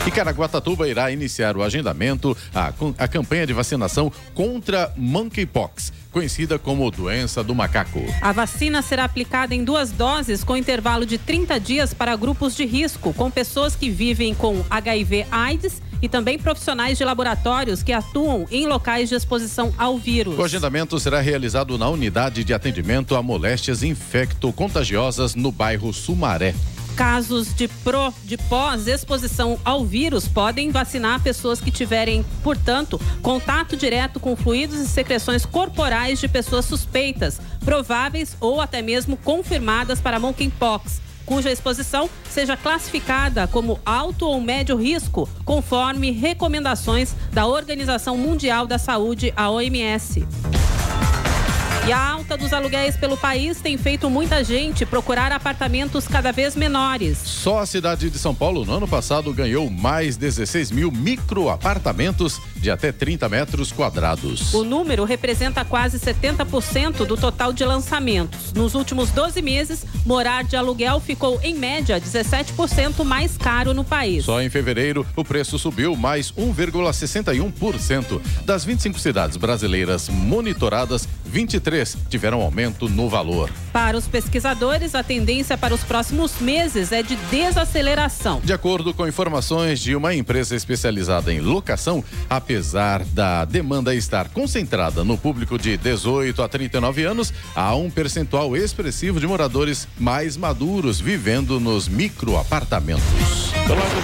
E 0.04 0.10
Caraguatatuba 0.10 0.88
irá 0.88 1.12
iniciar 1.12 1.56
o 1.56 1.62
agendamento, 1.62 2.36
a, 2.52 2.72
a 2.98 3.06
campanha 3.06 3.46
de 3.46 3.52
vacinação 3.52 4.10
contra 4.34 4.92
monkeypox, 4.96 5.92
conhecida 6.10 6.58
como 6.58 6.90
doença 6.90 7.44
do 7.44 7.54
macaco. 7.54 8.02
A 8.20 8.32
vacina 8.32 8.82
será 8.82 9.04
aplicada 9.04 9.54
em 9.54 9.62
duas 9.62 9.92
doses 9.92 10.42
com 10.42 10.56
intervalo 10.56 11.06
de 11.06 11.18
30 11.18 11.60
dias 11.60 11.94
para 11.94 12.16
grupos 12.16 12.56
de 12.56 12.64
risco, 12.64 13.14
com 13.14 13.30
pessoas 13.30 13.76
que 13.76 13.90
vivem 13.90 14.34
com 14.34 14.64
HIV/AIDS 14.68 15.80
e 16.02 16.08
também 16.08 16.36
profissionais 16.36 16.98
de 16.98 17.04
laboratórios 17.04 17.80
que 17.84 17.92
atuam 17.92 18.44
em 18.50 18.66
locais 18.66 19.08
de 19.08 19.14
exposição 19.14 19.72
ao 19.78 19.96
vírus. 19.98 20.36
O 20.36 20.42
agendamento 20.42 20.98
será 20.98 21.20
realizado 21.20 21.78
na 21.78 21.88
unidade 21.88 22.42
de 22.42 22.52
atendimento 22.52 23.14
a 23.14 23.22
moléstias 23.22 23.84
infecto-contagiosas 23.84 25.36
no 25.36 25.52
bairro 25.52 25.92
Sumaré. 25.92 26.56
Casos 26.96 27.54
de 27.54 27.68
pro 27.68 28.12
de 28.24 28.36
pós-exposição 28.36 29.58
ao 29.64 29.84
vírus 29.84 30.28
podem 30.28 30.70
vacinar 30.70 31.22
pessoas 31.22 31.60
que 31.60 31.70
tiverem, 31.70 32.24
portanto, 32.42 33.00
contato 33.22 33.76
direto 33.76 34.20
com 34.20 34.36
fluidos 34.36 34.78
e 34.78 34.86
secreções 34.86 35.46
corporais 35.46 36.20
de 36.20 36.28
pessoas 36.28 36.64
suspeitas, 36.64 37.40
prováveis 37.64 38.36
ou 38.40 38.60
até 38.60 38.82
mesmo 38.82 39.16
confirmadas 39.16 40.00
para 40.00 40.18
monkeypox 40.18 41.00
cuja 41.24 41.50
exposição 41.50 42.10
seja 42.28 42.56
classificada 42.56 43.46
como 43.46 43.80
alto 43.86 44.26
ou 44.26 44.40
médio 44.40 44.76
risco, 44.76 45.28
conforme 45.44 46.10
recomendações 46.10 47.14
da 47.32 47.46
Organização 47.46 48.16
Mundial 48.18 48.66
da 48.66 48.76
Saúde, 48.76 49.32
a 49.36 49.48
OMS. 49.48 50.26
E 51.84 51.92
a 51.92 51.98
alta 51.98 52.36
dos 52.36 52.52
aluguéis 52.52 52.96
pelo 52.96 53.16
país 53.16 53.60
tem 53.60 53.76
feito 53.76 54.08
muita 54.08 54.44
gente 54.44 54.86
procurar 54.86 55.32
apartamentos 55.32 56.06
cada 56.06 56.30
vez 56.30 56.54
menores. 56.54 57.18
Só 57.18 57.58
a 57.58 57.66
cidade 57.66 58.08
de 58.08 58.20
São 58.20 58.32
Paulo, 58.32 58.64
no 58.64 58.72
ano 58.72 58.86
passado, 58.86 59.34
ganhou 59.34 59.68
mais 59.68 60.16
16 60.16 60.70
mil 60.70 60.92
microapartamentos 60.92 62.40
de 62.62 62.70
até 62.70 62.92
30 62.92 63.28
metros 63.28 63.72
quadrados. 63.72 64.54
O 64.54 64.62
número 64.62 65.04
representa 65.04 65.64
quase 65.64 65.98
70% 65.98 67.04
do 67.04 67.16
total 67.16 67.52
de 67.52 67.64
lançamentos. 67.64 68.52
Nos 68.52 68.74
últimos 68.74 69.10
12 69.10 69.42
meses, 69.42 69.84
morar 70.06 70.44
de 70.44 70.54
aluguel 70.54 71.00
ficou, 71.00 71.40
em 71.42 71.54
média, 71.54 72.00
17% 72.00 73.04
mais 73.04 73.36
caro 73.36 73.74
no 73.74 73.82
país. 73.82 74.24
Só 74.24 74.40
em 74.40 74.48
fevereiro, 74.48 75.04
o 75.16 75.24
preço 75.24 75.58
subiu 75.58 75.96
mais 75.96 76.30
1,61%. 76.32 78.20
Das 78.44 78.64
25 78.64 78.98
cidades 79.00 79.36
brasileiras 79.36 80.08
monitoradas, 80.08 81.08
23 81.24 81.96
tiveram 82.08 82.40
aumento 82.40 82.88
no 82.88 83.08
valor. 83.08 83.50
Para 83.72 83.96
os 83.96 84.06
pesquisadores, 84.06 84.94
a 84.94 85.02
tendência 85.02 85.58
para 85.58 85.74
os 85.74 85.82
próximos 85.82 86.38
meses 86.40 86.92
é 86.92 87.02
de 87.02 87.16
desaceleração. 87.16 88.40
De 88.44 88.52
acordo 88.52 88.94
com 88.94 89.08
informações 89.08 89.80
de 89.80 89.96
uma 89.96 90.14
empresa 90.14 90.54
especializada 90.54 91.32
em 91.32 91.40
locação, 91.40 92.04
apesar 92.52 93.02
da 93.14 93.46
demanda 93.46 93.94
estar 93.94 94.28
concentrada 94.28 95.02
no 95.02 95.16
público 95.16 95.56
de 95.56 95.78
18 95.78 96.42
a 96.42 96.48
39 96.48 97.02
anos, 97.02 97.32
há 97.56 97.74
um 97.74 97.90
percentual 97.90 98.54
expressivo 98.54 99.18
de 99.18 99.26
moradores 99.26 99.88
mais 99.98 100.36
maduros 100.36 101.00
vivendo 101.00 101.58
nos 101.58 101.88
microapartamentos. 101.88 103.51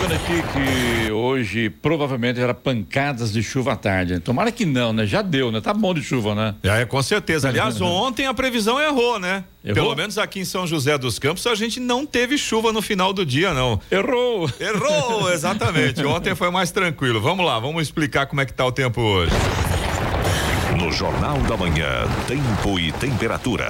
Vendo 0.00 0.14
aqui 0.14 0.42
que 0.52 1.10
hoje 1.12 1.68
provavelmente 1.68 2.40
era 2.40 2.54
pancadas 2.54 3.32
de 3.32 3.42
chuva 3.42 3.72
à 3.72 3.76
tarde. 3.76 4.20
Tomara 4.20 4.52
que 4.52 4.64
não, 4.64 4.92
né? 4.92 5.06
Já 5.06 5.22
deu, 5.22 5.50
né? 5.50 5.60
Tá 5.60 5.74
bom 5.74 5.92
de 5.92 6.02
chuva, 6.02 6.34
né? 6.34 6.54
É, 6.62 6.84
com 6.84 7.02
certeza. 7.02 7.48
Aliás, 7.48 7.80
ontem 7.80 8.26
a 8.26 8.32
previsão 8.32 8.80
errou, 8.80 9.18
né? 9.18 9.44
Errou? 9.64 9.74
Pelo 9.74 9.96
menos 9.96 10.16
aqui 10.16 10.40
em 10.40 10.44
São 10.44 10.66
José 10.66 10.96
dos 10.96 11.18
Campos 11.18 11.46
a 11.46 11.54
gente 11.54 11.80
não 11.80 12.06
teve 12.06 12.38
chuva 12.38 12.72
no 12.72 12.80
final 12.80 13.12
do 13.12 13.26
dia, 13.26 13.52
não. 13.52 13.80
Errou! 13.90 14.48
Errou, 14.60 15.32
exatamente. 15.32 16.02
Ontem 16.06 16.34
foi 16.34 16.50
mais 16.50 16.70
tranquilo. 16.70 17.20
Vamos 17.20 17.44
lá, 17.44 17.58
vamos 17.58 17.82
explicar 17.82 18.26
como 18.26 18.40
é 18.40 18.46
que 18.46 18.52
tá 18.52 18.64
o 18.64 18.72
tempo 18.72 19.00
hoje. 19.00 19.32
No 20.88 20.94
Jornal 20.94 21.36
da 21.42 21.54
Manhã, 21.54 22.08
tempo 22.26 22.80
e 22.80 22.90
temperatura. 22.92 23.66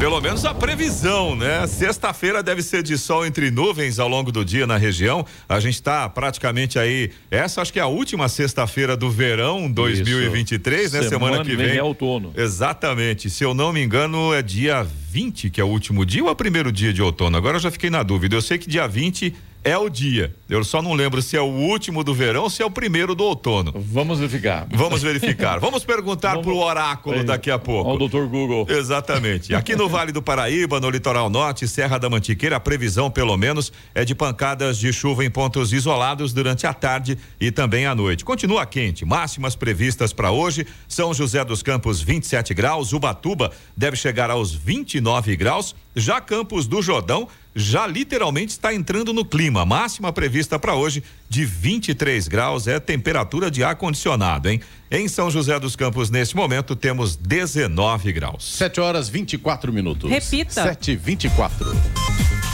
Pelo 0.00 0.18
menos 0.22 0.42
a 0.46 0.54
previsão, 0.54 1.36
né? 1.36 1.66
Sexta-feira 1.66 2.42
deve 2.42 2.62
ser 2.62 2.82
de 2.82 2.96
sol 2.96 3.26
entre 3.26 3.50
nuvens 3.50 3.98
ao 3.98 4.08
longo 4.08 4.32
do 4.32 4.42
dia 4.42 4.66
na 4.66 4.78
região. 4.78 5.22
A 5.46 5.60
gente 5.60 5.74
está 5.74 6.08
praticamente 6.08 6.78
aí. 6.78 7.10
Essa 7.30 7.60
acho 7.60 7.70
que 7.74 7.78
é 7.78 7.82
a 7.82 7.86
última 7.86 8.26
sexta-feira 8.26 8.96
do 8.96 9.10
verão 9.10 9.70
2023, 9.70 10.92
né? 10.92 11.02
Semana, 11.02 11.10
Semana 11.10 11.44
que 11.44 11.54
vem. 11.54 11.76
é 11.76 11.82
outono. 11.82 12.32
Exatamente. 12.34 13.28
Se 13.28 13.44
eu 13.44 13.52
não 13.52 13.70
me 13.70 13.82
engano, 13.82 14.32
é 14.32 14.40
dia 14.40 14.82
20 15.10 15.50
que 15.50 15.60
é 15.60 15.64
o 15.64 15.68
último 15.68 16.06
dia 16.06 16.22
ou 16.22 16.30
é 16.30 16.32
o 16.32 16.36
primeiro 16.36 16.72
dia 16.72 16.90
de 16.90 17.02
outono? 17.02 17.36
Agora 17.36 17.58
eu 17.58 17.60
já 17.60 17.70
fiquei 17.70 17.90
na 17.90 18.02
dúvida. 18.02 18.34
Eu 18.34 18.40
sei 18.40 18.56
que 18.56 18.66
dia 18.66 18.88
20 18.88 19.34
é 19.64 19.76
o 19.78 19.88
dia. 19.88 20.34
Eu 20.48 20.64
só 20.64 20.82
não 20.82 20.92
lembro 20.92 21.22
se 21.22 21.36
é 21.36 21.40
o 21.40 21.44
último 21.46 22.02
do 22.02 22.12
verão 22.14 22.42
ou 22.44 22.50
se 22.50 22.62
é 22.62 22.66
o 22.66 22.70
primeiro 22.70 23.14
do 23.14 23.24
outono. 23.24 23.72
Vamos 23.76 24.18
verificar. 24.18 24.66
Vamos 24.70 25.02
verificar. 25.02 25.58
Vamos 25.60 25.84
perguntar 25.84 26.30
Vamos- 26.30 26.44
pro 26.46 26.56
oráculo 26.56 27.22
daqui 27.24 27.50
a 27.50 27.58
pouco. 27.58 27.90
Ao 27.90 27.98
doutor 27.98 28.26
Google. 28.28 28.66
Exatamente. 28.68 29.54
Aqui 29.54 29.74
no 29.76 29.88
Vale 29.88 30.12
do 30.12 30.20
Paraíba, 30.22 30.80
no 30.80 30.90
litoral 30.90 31.30
norte, 31.30 31.66
Serra 31.68 31.98
da 31.98 32.10
Mantiqueira, 32.10 32.56
a 32.56 32.60
previsão, 32.60 33.10
pelo 33.10 33.36
menos, 33.36 33.72
é 33.94 34.04
de 34.04 34.14
pancadas 34.14 34.76
de 34.78 34.92
chuva 34.92 35.24
em 35.24 35.30
pontos 35.30 35.72
isolados 35.72 36.32
durante 36.32 36.66
a 36.66 36.74
tarde 36.74 37.16
e 37.40 37.50
também 37.50 37.86
à 37.86 37.94
noite. 37.94 38.24
Continua 38.24 38.66
quente. 38.66 39.04
Máximas 39.04 39.54
previstas 39.56 40.12
para 40.12 40.30
hoje: 40.30 40.66
São 40.88 41.14
José 41.14 41.44
dos 41.44 41.62
Campos, 41.62 42.00
27 42.02 42.52
graus, 42.54 42.92
Ubatuba 42.92 43.50
deve 43.76 43.96
chegar 43.96 44.30
aos 44.30 44.52
29 44.54 45.36
graus. 45.36 45.74
Já 45.94 46.20
Campos 46.20 46.66
do 46.66 46.80
Jordão 46.80 47.28
já 47.54 47.86
literalmente 47.86 48.52
está 48.52 48.72
entrando 48.74 49.12
no 49.12 49.24
clima. 49.24 49.64
Máxima 49.64 50.12
prevista 50.12 50.58
para 50.58 50.74
hoje 50.74 51.02
de 51.28 51.44
23 51.44 52.28
graus 52.28 52.66
é 52.66 52.80
temperatura 52.80 53.50
de 53.50 53.62
ar 53.62 53.76
condicionado, 53.76 54.48
hein? 54.48 54.60
Em 54.90 55.08
São 55.08 55.30
José 55.30 55.58
dos 55.58 55.74
Campos, 55.74 56.10
neste 56.10 56.36
momento, 56.36 56.76
temos 56.76 57.16
19 57.16 58.12
graus. 58.12 58.56
7 58.56 58.80
horas 58.80 59.08
24 59.08 59.72
minutos. 59.72 60.10
Repita. 60.10 60.62
7 60.62 60.96
24 60.96 61.66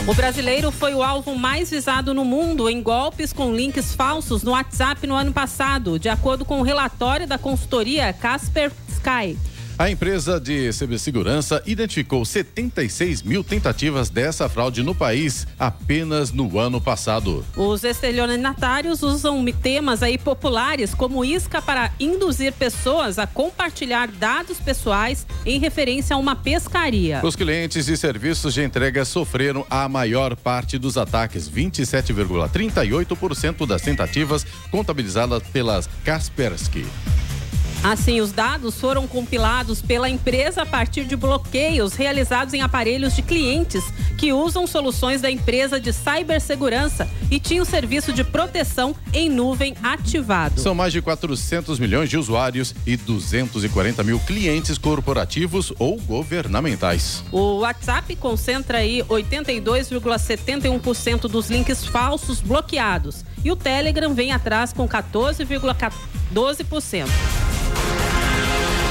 O 0.07 0.15
brasileiro 0.15 0.71
foi 0.71 0.95
o 0.95 1.03
alvo 1.03 1.37
mais 1.37 1.71
visado 1.71 2.15
no 2.15 2.25
mundo 2.25 2.69
em 2.69 2.81
golpes 2.83 3.33
com 3.33 3.55
links 3.55 3.95
falsos 3.95 4.43
no 4.43 4.53
WhatsApp 4.53 5.07
no 5.07 5.15
ano 5.15 5.33
passado, 5.33 5.99
de 5.99 6.09
acordo 6.09 6.45
com 6.45 6.61
o 6.61 6.63
relatório 6.63 7.27
da 7.27 7.39
consultoria 7.39 8.13
Casper 8.13 8.71
Sky. 8.89 9.37
A 9.79 9.89
empresa 9.89 10.39
de 10.41 10.73
cibersegurança 10.73 11.63
identificou 11.65 12.25
76 12.25 13.23
mil 13.23 13.45
tentativas 13.45 14.11
dessa 14.11 14.49
fraude 14.49 14.83
no 14.83 14.93
país 14.93 15.47
apenas 15.57 16.33
no 16.33 16.59
ano 16.59 16.81
passado. 16.81 17.47
Os 17.57 17.85
estelionatários 17.85 19.05
usam 19.05 19.45
temas 19.53 20.03
aí 20.03 20.19
populares 20.19 20.95
como 20.95 21.25
isca 21.25 21.63
para 21.63 21.93
induzir 22.01 22.53
pessoas 22.55 23.21
a 23.21 23.27
compartilhar 23.29 24.09
dados 24.09 24.59
pessoais 24.59 25.25
em 25.47 25.61
referência 25.61 26.17
a 26.17 26.19
uma 26.19 26.35
pescaria. 26.35 27.21
Os 27.23 27.37
clientes 27.37 27.87
de 27.87 27.97
serviços 27.97 28.55
de 28.55 28.65
entrega 28.65 29.05
sofreram 29.05 29.65
a 29.71 29.89
maior 29.89 30.35
parte 30.35 30.77
dos 30.77 30.99
ataques, 30.99 31.49
27,38% 31.49 33.65
das 33.65 33.83
tentativas 33.83 34.45
contabilizadas 34.73 35.45
pelas 35.45 35.89
Kaspersky. 36.05 36.85
Assim, 37.83 38.21
os 38.21 38.31
dados 38.33 38.79
foram 38.81 39.07
compilados 39.07 39.81
pela 39.81 40.11
empresa 40.11 40.63
a 40.63 40.67
partir 40.67 41.05
de 41.05 41.15
bloqueios 41.15 41.95
realizados 41.95 42.53
em 42.53 42.61
aparelhos 42.61 43.15
de 43.15 43.23
clientes 43.23 43.85
que 44.17 44.33
usam 44.33 44.67
soluções 44.67 45.21
da 45.21 45.31
empresa 45.31 45.79
de 45.81 45.93
cibersegurança 45.93 47.09
e 47.31 47.39
tinham 47.39 47.65
serviço 47.65 48.13
de 48.13 48.25
proteção 48.25 48.97
em 49.13 49.31
nuvem 49.31 49.77
ativado. 49.81 50.61
São 50.61 50.75
mais 50.75 50.93
de 50.93 51.01
400 51.01 51.79
milhões 51.79 52.11
de 52.11 52.19
usuários 52.19 52.75
e 52.85 52.97
240 52.97 54.03
mil 54.03 54.19
clientes 54.21 54.77
corporativos 54.77 55.73
ou 55.79 56.01
governamentais. 56.01 57.23
O 57.31 57.59
WhatsApp 57.59 58.17
concentra 58.17 58.79
aí 58.79 59.05
82,71% 59.05 61.29
dos 61.29 61.49
links 61.49 61.85
falsos 61.85 62.41
bloqueados 62.41 63.25
e 63.45 63.53
o 63.53 63.57
Telegram 63.57 64.13
vem 64.15 64.33
atrás 64.33 64.73
com 64.73 64.89
14,12%. 64.89 67.07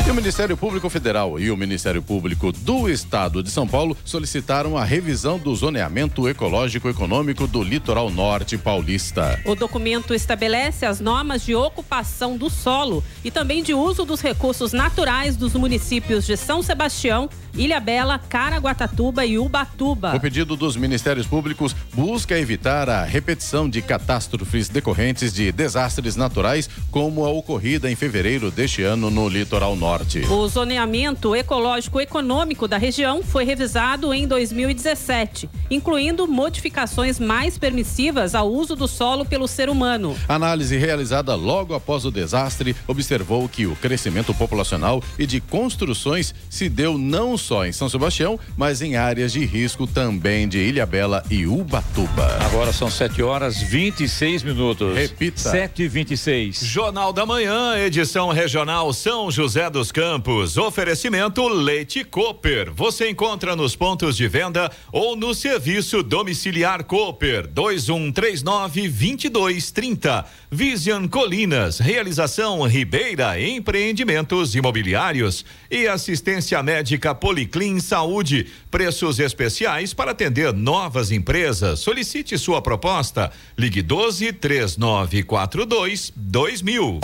E 0.08 0.10
o 0.10 0.16
Ministério 0.16 0.56
Público 0.56 0.90
Federal 0.90 1.38
e 1.38 1.52
o 1.52 1.58
Ministério 1.58 2.02
Público 2.02 2.54
do 2.54 2.90
Estado 2.90 3.44
de 3.44 3.52
São 3.52 3.68
Paulo 3.68 3.98
solicitaram 4.06 4.78
a 4.78 4.86
revisão 4.86 5.38
do 5.38 5.54
zoneamento 5.54 6.30
ecológico 6.30 6.88
econômico 6.88 7.46
do 7.46 7.62
litoral 7.62 8.10
norte 8.10 8.58
paulista. 8.58 9.38
O 9.44 9.54
documento 9.54 10.14
estabelece 10.14 10.86
as 10.86 11.02
normas 11.02 11.44
de 11.44 11.54
ocupação 11.54 12.38
do 12.38 12.50
solo 12.50 13.04
e 13.22 13.30
também 13.30 13.62
de 13.62 13.74
uso 13.74 14.06
dos 14.06 14.22
recursos 14.22 14.72
naturais 14.72 15.36
dos 15.36 15.54
municípios 15.56 16.26
de 16.26 16.38
São 16.38 16.64
Sebastião, 16.64 17.30
Ilha 17.56 17.80
Bela, 17.80 18.20
Caraguatatuba 18.20 19.26
e 19.26 19.38
Ubatuba. 19.38 20.16
O 20.16 20.20
pedido 20.20 20.56
dos 20.56 20.76
Ministérios 20.76 21.28
Públicos 21.28 21.76
busca 21.94 22.38
evitar 22.38 22.90
a 22.90 23.04
repetição 23.04 23.70
de 23.70 23.82
catástrofes 23.82 24.70
decorrentes 24.70 25.34
de 25.34 25.52
desastres 25.52 26.16
naturais, 26.16 26.70
como 26.92 27.26
a 27.26 27.30
ocorrida 27.30 27.90
em 27.90 27.96
fevereiro 27.96 28.52
deste 28.52 28.84
ano 28.84 29.10
no 29.10 29.30
litoral 29.30 29.76
norte. 29.76 30.20
O 30.26 30.48
zoneamento 30.48 31.36
ecológico 31.36 32.00
econômico 32.00 32.68
da 32.68 32.78
região 32.78 33.24
foi 33.24 33.44
revisado 33.44 34.14
em 34.14 34.28
2017, 34.28 35.50
incluindo 35.70 36.28
modificações 36.28 37.20
mais 37.20 37.58
permissivas 37.58 38.36
ao 38.36 38.52
uso 38.52 38.76
do 38.76 38.88
solo 38.88 39.26
pelo 39.26 39.48
ser 39.48 39.70
humano. 39.70 40.16
Análise 40.28 40.78
realizada 40.78 41.36
logo 41.36 41.74
após 41.74 42.06
o 42.06 42.12
desastre 42.12 42.76
observou 42.88 43.48
que 43.48 43.66
o 43.66 43.76
crescimento 43.76 44.34
populacional 44.34 45.04
e 45.18 45.26
de 45.26 45.40
construções 45.40 46.34
se 46.50 46.70
deu 46.70 46.98
não 46.98 47.37
só 47.38 47.66
em 47.66 47.72
São 47.72 47.90
Sebastião, 47.90 48.40
mas 48.56 48.82
em 48.82 48.96
áreas 48.96 49.32
de 49.32 49.46
risco 49.46 49.86
também 49.86 50.48
de 50.48 50.60
Ilhabela 50.60 51.24
e 51.30 51.46
Ubatuba. 51.46 52.38
Agora 52.46 52.74
são 52.74 52.90
7 52.90 53.22
horas 53.22 53.62
26 53.62 54.44
minutos. 54.44 54.96
Repita. 54.96 55.38
7 55.52 55.84
e 55.84 55.88
26 55.88 56.60
Jornal 56.62 57.14
da 57.14 57.26
Manhã, 57.26 57.78
edição 57.78 58.30
regional 58.30 58.92
São 58.94 59.30
José 59.30 59.70
dos 59.70 59.92
Campos. 59.92 60.58
Oferecimento 60.58 61.48
Leite 61.48 62.04
Cooper. 62.04 62.72
Você 62.74 63.10
encontra 63.10 63.56
nos 63.56 63.76
pontos 63.76 64.16
de 64.18 64.28
venda 64.28 64.72
ou 64.92 65.16
no 65.16 65.34
serviço 65.34 66.02
domiciliar 66.04 66.84
Cooper 66.84 67.48
2139 67.48 68.88
2230. 68.90 70.26
Vision 70.50 71.08
Colinas, 71.08 71.80
realização 71.80 72.62
Ribeira 72.64 73.40
Empreendimentos 73.40 74.56
Imobiliários 74.56 75.46
e 75.70 75.88
assistência 75.88 76.62
médica 76.64 77.14
Policlin 77.28 77.82
Saúde. 77.82 78.48
Preços 78.72 79.20
especiais 79.20 79.94
para 79.94 80.12
atender 80.12 80.54
novas 80.54 81.12
empresas. 81.12 81.82
Solicite 81.82 82.38
sua 82.38 82.62
proposta. 82.62 83.34
Ligue 83.58 83.82
12 83.82 84.32
3942 84.32 86.14
2000. 86.16 87.02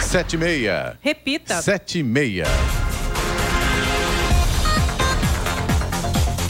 Sete 0.00 0.34
e 0.34 0.38
meia. 0.38 0.96
Repita. 1.02 1.60
Sete 1.60 1.98
e 1.98 2.02
meia. 2.04 2.46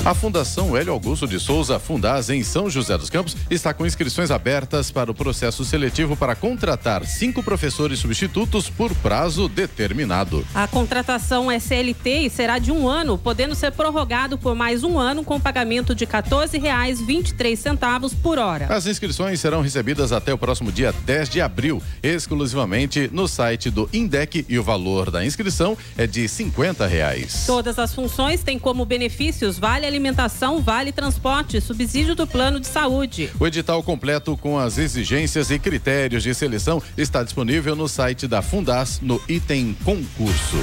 A 0.02 0.14
Fundação 0.14 0.74
Hélio 0.74 0.94
Augusto 0.94 1.28
de 1.28 1.38
Souza 1.38 1.78
Fundaz 1.78 2.30
em 2.30 2.42
São 2.42 2.70
José 2.70 2.96
dos 2.96 3.10
Campos 3.10 3.36
está 3.50 3.74
com 3.74 3.84
inscrições 3.84 4.30
abertas 4.30 4.90
para 4.90 5.10
o 5.10 5.14
processo 5.14 5.62
seletivo 5.62 6.16
para 6.16 6.34
contratar 6.34 7.04
cinco 7.04 7.42
professores 7.42 7.98
substitutos 7.98 8.70
por 8.70 8.94
prazo 8.94 9.46
determinado. 9.46 10.42
A 10.54 10.66
contratação 10.66 11.50
é 11.50 11.58
CLT 11.58 12.20
e 12.20 12.30
será 12.30 12.58
de 12.58 12.72
um 12.72 12.88
ano, 12.88 13.18
podendo 13.18 13.54
ser 13.54 13.72
prorrogado 13.72 14.38
por 14.38 14.54
mais 14.54 14.82
um 14.82 14.98
ano 14.98 15.22
com 15.22 15.38
pagamento 15.38 15.94
de 15.94 16.06
R$ 16.06 16.12
14,23 16.12 18.14
por 18.22 18.38
hora. 18.38 18.74
As 18.74 18.86
inscrições 18.86 19.38
serão 19.38 19.60
recebidas 19.60 20.12
até 20.12 20.32
o 20.32 20.38
próximo 20.38 20.72
dia 20.72 20.94
10 21.04 21.28
de 21.28 21.42
abril, 21.42 21.82
exclusivamente 22.02 23.10
no 23.12 23.28
site 23.28 23.68
do 23.68 23.86
INDEC 23.92 24.46
e 24.48 24.58
o 24.58 24.62
valor 24.62 25.10
da 25.10 25.22
inscrição 25.22 25.76
é 25.98 26.06
de 26.06 26.26
50 26.26 26.86
reais. 26.86 27.44
Todas 27.46 27.78
as 27.78 27.94
funções 27.94 28.42
têm 28.42 28.58
como 28.58 28.86
benefícios 28.86 29.58
vale 29.58 29.89
alimentação, 29.90 30.62
vale 30.62 30.92
transporte, 30.92 31.60
subsídio 31.60 32.14
do 32.14 32.26
plano 32.26 32.60
de 32.60 32.66
saúde. 32.66 33.30
O 33.38 33.46
edital 33.46 33.82
completo 33.82 34.36
com 34.36 34.58
as 34.58 34.78
exigências 34.78 35.50
e 35.50 35.58
critérios 35.58 36.22
de 36.22 36.34
seleção 36.34 36.82
está 36.96 37.22
disponível 37.22 37.74
no 37.76 37.88
site 37.88 38.26
da 38.26 38.40
Fundas 38.40 39.00
no 39.02 39.20
item 39.28 39.76
concurso. 39.84 40.56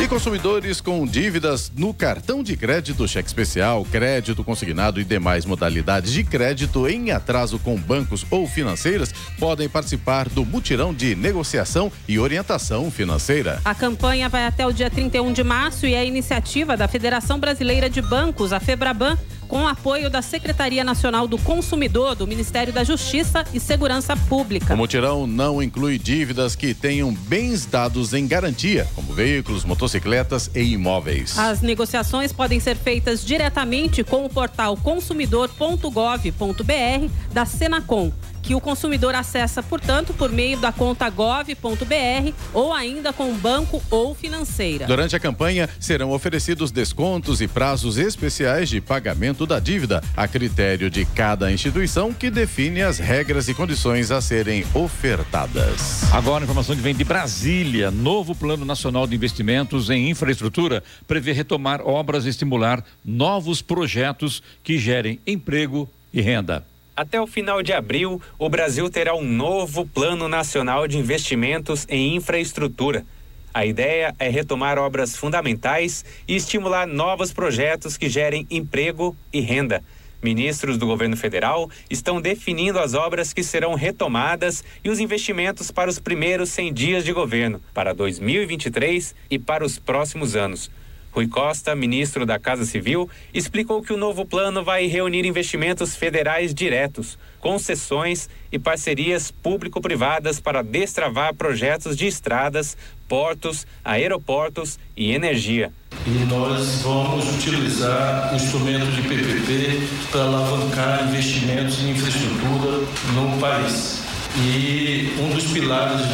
E 0.00 0.08
consumidores 0.08 0.80
com 0.80 1.04
dívidas 1.04 1.70
no 1.76 1.92
cartão 1.92 2.42
de 2.42 2.56
crédito, 2.56 3.06
cheque 3.06 3.28
especial, 3.28 3.84
crédito 3.84 4.42
consignado 4.42 4.98
e 4.98 5.04
demais 5.04 5.44
modalidades 5.44 6.10
de 6.10 6.24
crédito 6.24 6.88
em 6.88 7.10
atraso 7.10 7.58
com 7.58 7.76
bancos 7.76 8.24
ou 8.30 8.46
financeiras 8.46 9.12
podem 9.38 9.68
participar 9.68 10.26
do 10.26 10.42
mutirão 10.42 10.94
de 10.94 11.14
negociação 11.14 11.92
e 12.08 12.18
orientação 12.18 12.90
financeira. 12.90 13.60
A 13.62 13.74
campanha 13.74 14.26
vai 14.30 14.46
até 14.46 14.66
o 14.66 14.72
dia 14.72 14.88
31 14.88 15.34
de 15.34 15.44
março 15.44 15.84
e 15.84 15.92
é 15.92 16.06
iniciativa 16.06 16.78
da 16.78 16.88
Federação 16.88 17.38
Brasileira 17.38 17.90
de 17.90 18.00
Bancos, 18.00 18.54
a 18.54 18.58
FEBRABAN, 18.58 19.18
com 19.50 19.66
apoio 19.66 20.08
da 20.08 20.22
Secretaria 20.22 20.84
Nacional 20.84 21.26
do 21.26 21.36
Consumidor, 21.36 22.14
do 22.14 22.24
Ministério 22.24 22.72
da 22.72 22.84
Justiça 22.84 23.44
e 23.52 23.58
Segurança 23.58 24.16
Pública. 24.16 24.74
O 24.74 24.76
mutirão 24.76 25.26
não 25.26 25.60
inclui 25.60 25.98
dívidas 25.98 26.54
que 26.54 26.72
tenham 26.72 27.12
bens 27.12 27.66
dados 27.66 28.14
em 28.14 28.28
garantia, 28.28 28.86
como 28.94 29.12
veículos, 29.12 29.64
motocicletas 29.64 30.48
e 30.54 30.60
imóveis. 30.60 31.36
As 31.36 31.60
negociações 31.60 32.32
podem 32.32 32.60
ser 32.60 32.76
feitas 32.76 33.24
diretamente 33.24 34.04
com 34.04 34.24
o 34.24 34.30
portal 34.30 34.76
consumidor.gov.br 34.76 37.12
da 37.32 37.44
Senacom 37.44 38.12
que 38.42 38.54
o 38.54 38.60
consumidor 38.60 39.14
acessa, 39.14 39.62
portanto, 39.62 40.12
por 40.14 40.30
meio 40.30 40.58
da 40.58 40.72
conta 40.72 41.08
gov.br 41.08 42.32
ou 42.52 42.72
ainda 42.72 43.12
com 43.12 43.34
banco 43.34 43.82
ou 43.90 44.14
financeira. 44.14 44.86
Durante 44.86 45.14
a 45.14 45.20
campanha, 45.20 45.68
serão 45.78 46.10
oferecidos 46.10 46.70
descontos 46.70 47.40
e 47.40 47.48
prazos 47.48 47.98
especiais 47.98 48.68
de 48.68 48.80
pagamento 48.80 49.46
da 49.46 49.58
dívida, 49.58 50.02
a 50.16 50.26
critério 50.26 50.90
de 50.90 51.04
cada 51.04 51.52
instituição 51.52 52.12
que 52.12 52.30
define 52.30 52.82
as 52.82 52.98
regras 52.98 53.48
e 53.48 53.54
condições 53.54 54.10
a 54.10 54.20
serem 54.20 54.64
ofertadas. 54.74 56.02
Agora, 56.12 56.42
a 56.42 56.44
informação 56.44 56.74
que 56.74 56.82
vem 56.82 56.94
de 56.94 57.04
Brasília. 57.04 57.90
Novo 57.90 58.34
Plano 58.34 58.64
Nacional 58.64 59.06
de 59.06 59.14
Investimentos 59.14 59.90
em 59.90 60.10
Infraestrutura 60.10 60.82
prevê 61.06 61.32
retomar 61.32 61.80
obras 61.86 62.24
e 62.24 62.28
estimular 62.28 62.84
novos 63.04 63.62
projetos 63.62 64.42
que 64.62 64.78
gerem 64.78 65.18
emprego 65.26 65.88
e 66.12 66.20
renda. 66.20 66.64
Até 66.96 67.20
o 67.20 67.26
final 67.26 67.62
de 67.62 67.72
abril, 67.72 68.20
o 68.38 68.48
Brasil 68.48 68.90
terá 68.90 69.14
um 69.14 69.24
novo 69.24 69.86
Plano 69.86 70.28
Nacional 70.28 70.86
de 70.86 70.98
Investimentos 70.98 71.86
em 71.88 72.16
Infraestrutura. 72.16 73.04
A 73.52 73.66
ideia 73.66 74.14
é 74.18 74.28
retomar 74.28 74.78
obras 74.78 75.16
fundamentais 75.16 76.04
e 76.28 76.36
estimular 76.36 76.86
novos 76.86 77.32
projetos 77.32 77.96
que 77.96 78.08
gerem 78.08 78.46
emprego 78.50 79.16
e 79.32 79.40
renda. 79.40 79.82
Ministros 80.22 80.76
do 80.76 80.86
governo 80.86 81.16
federal 81.16 81.70
estão 81.88 82.20
definindo 82.20 82.78
as 82.78 82.92
obras 82.92 83.32
que 83.32 83.42
serão 83.42 83.74
retomadas 83.74 84.62
e 84.84 84.90
os 84.90 85.00
investimentos 85.00 85.70
para 85.70 85.88
os 85.88 85.98
primeiros 85.98 86.50
100 86.50 86.72
dias 86.74 87.04
de 87.04 87.12
governo, 87.12 87.60
para 87.72 87.94
2023 87.94 89.14
e 89.30 89.38
para 89.38 89.64
os 89.64 89.78
próximos 89.78 90.36
anos. 90.36 90.70
Rui 91.12 91.26
Costa, 91.26 91.74
ministro 91.74 92.24
da 92.24 92.38
Casa 92.38 92.64
Civil, 92.64 93.08
explicou 93.34 93.82
que 93.82 93.92
o 93.92 93.96
novo 93.96 94.24
plano 94.24 94.62
vai 94.62 94.86
reunir 94.86 95.26
investimentos 95.26 95.96
federais 95.96 96.54
diretos, 96.54 97.18
concessões 97.40 98.28
e 98.52 98.58
parcerias 98.58 99.30
público-privadas 99.30 100.40
para 100.40 100.62
destravar 100.62 101.34
projetos 101.34 101.96
de 101.96 102.06
estradas, 102.06 102.76
portos, 103.08 103.66
aeroportos 103.84 104.78
e 104.96 105.12
energia. 105.12 105.72
E 106.06 106.10
nós 106.26 106.82
vamos 106.82 107.28
utilizar 107.34 108.32
o 108.32 108.36
instrumento 108.36 108.86
de 108.86 109.02
PPP 109.02 109.88
para 110.12 110.22
alavancar 110.22 111.08
investimentos 111.08 111.82
em 111.82 111.90
infraestrutura 111.90 112.86
no 113.14 113.40
país. 113.40 114.02
E 114.36 115.12
um 115.18 115.34
dos 115.34 115.50
pilares 115.50 116.06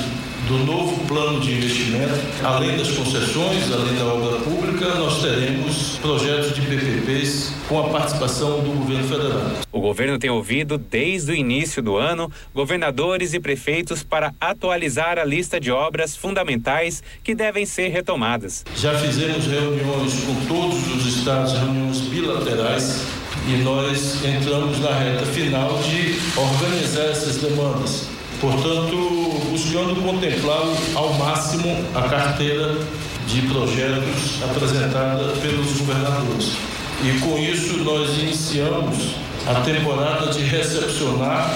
do 0.46 0.58
novo 0.58 1.04
plano 1.06 1.40
de 1.40 1.52
investimento, 1.52 2.14
além 2.44 2.76
das 2.76 2.88
concessões, 2.92 3.72
além 3.72 3.96
da 3.96 4.04
obra 4.04 4.38
pública, 4.40 4.94
nós 4.94 5.20
teremos 5.20 5.98
projetos 5.98 6.54
de 6.54 6.60
PPPs 6.60 7.52
com 7.68 7.80
a 7.80 7.88
participação 7.88 8.60
do 8.60 8.70
governo 8.70 9.08
federal. 9.08 9.50
O 9.72 9.80
governo 9.80 10.18
tem 10.18 10.30
ouvido 10.30 10.78
desde 10.78 11.32
o 11.32 11.34
início 11.34 11.82
do 11.82 11.96
ano 11.96 12.30
governadores 12.54 13.34
e 13.34 13.40
prefeitos 13.40 14.04
para 14.04 14.32
atualizar 14.40 15.18
a 15.18 15.24
lista 15.24 15.58
de 15.58 15.72
obras 15.72 16.16
fundamentais 16.16 17.02
que 17.24 17.34
devem 17.34 17.66
ser 17.66 17.88
retomadas. 17.88 18.64
Já 18.76 18.96
fizemos 18.96 19.46
reuniões 19.46 20.14
com 20.24 20.46
todos 20.46 20.94
os 20.94 21.16
estados, 21.16 21.54
reuniões 21.54 22.00
bilaterais 22.02 23.04
e 23.48 23.56
nós 23.62 24.24
entramos 24.24 24.78
na 24.78 24.92
reta 24.92 25.26
final 25.26 25.76
de 25.78 26.16
organizar 26.38 27.06
essas 27.10 27.36
demandas 27.38 28.15
portanto, 28.46 28.96
buscando 29.50 30.00
contemplar 30.02 30.62
ao 30.94 31.12
máximo 31.14 31.84
a 31.96 32.08
carteira 32.08 32.78
de 33.26 33.42
projetos 33.48 34.40
apresentada 34.40 35.32
pelos 35.40 35.78
governadores. 35.78 36.56
E 37.02 37.18
com 37.18 37.36
isso 37.38 37.78
nós 37.78 38.16
iniciamos 38.18 39.16
a 39.48 39.60
temporada 39.62 40.30
de 40.30 40.44
recepcionar 40.44 41.50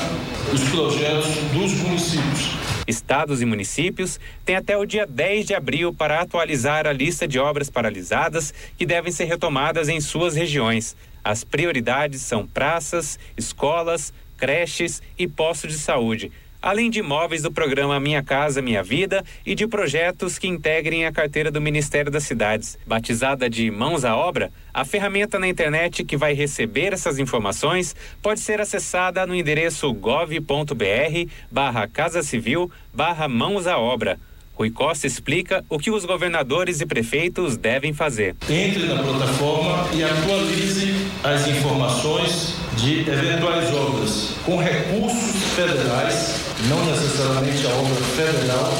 os 0.52 0.68
projetos 0.70 1.28
dos 1.52 1.74
municípios. 1.74 2.56
Estados 2.88 3.40
e 3.40 3.44
municípios 3.44 4.18
têm 4.44 4.56
até 4.56 4.76
o 4.76 4.84
dia 4.84 5.06
10 5.06 5.46
de 5.46 5.54
abril 5.54 5.94
para 5.94 6.20
atualizar 6.20 6.88
a 6.88 6.92
lista 6.92 7.28
de 7.28 7.38
obras 7.38 7.70
paralisadas 7.70 8.52
que 8.76 8.84
devem 8.84 9.12
ser 9.12 9.26
retomadas 9.26 9.88
em 9.88 10.00
suas 10.00 10.34
regiões. 10.34 10.96
As 11.22 11.44
prioridades 11.44 12.22
são 12.22 12.44
praças, 12.48 13.16
escolas, 13.36 14.12
creches 14.36 15.00
e 15.16 15.28
postos 15.28 15.72
de 15.72 15.78
saúde 15.78 16.32
além 16.60 16.90
de 16.90 17.00
imóveis 17.00 17.42
do 17.42 17.52
programa 17.52 17.98
Minha 18.00 18.22
Casa 18.22 18.62
Minha 18.62 18.82
Vida 18.82 19.24
e 19.44 19.54
de 19.54 19.66
projetos 19.66 20.38
que 20.38 20.48
integrem 20.48 21.06
a 21.06 21.12
carteira 21.12 21.50
do 21.50 21.60
Ministério 21.60 22.10
das 22.10 22.24
Cidades. 22.24 22.78
Batizada 22.86 23.48
de 23.48 23.70
Mãos 23.70 24.04
à 24.04 24.16
Obra, 24.16 24.52
a 24.72 24.84
ferramenta 24.84 25.38
na 25.38 25.48
internet 25.48 26.04
que 26.04 26.16
vai 26.16 26.34
receber 26.34 26.92
essas 26.92 27.18
informações 27.18 27.94
pode 28.22 28.40
ser 28.40 28.60
acessada 28.60 29.26
no 29.26 29.34
endereço 29.34 29.92
gov.br 29.92 31.30
barra 31.50 31.88
Casa 31.88 32.22
Civil 32.22 32.70
barra 32.92 33.28
Mãos 33.28 33.66
à 33.66 33.78
Obra. 33.78 34.18
Rui 34.60 34.70
Costa 34.70 35.06
explica 35.06 35.64
o 35.70 35.78
que 35.78 35.90
os 35.90 36.04
governadores 36.04 36.82
e 36.82 36.86
prefeitos 36.86 37.56
devem 37.56 37.94
fazer. 37.94 38.36
Entre 38.46 38.84
na 38.84 39.02
plataforma 39.02 39.88
e 39.94 40.04
atualize 40.04 40.92
as 41.24 41.48
informações 41.48 42.56
de 42.76 43.00
eventuais 43.00 43.74
obras 43.74 44.34
com 44.44 44.58
recursos 44.58 45.54
federais, 45.54 46.49
não 46.68 46.84
necessariamente 46.86 47.66
a 47.66 47.70
obra 47.70 48.02
federal, 48.16 48.72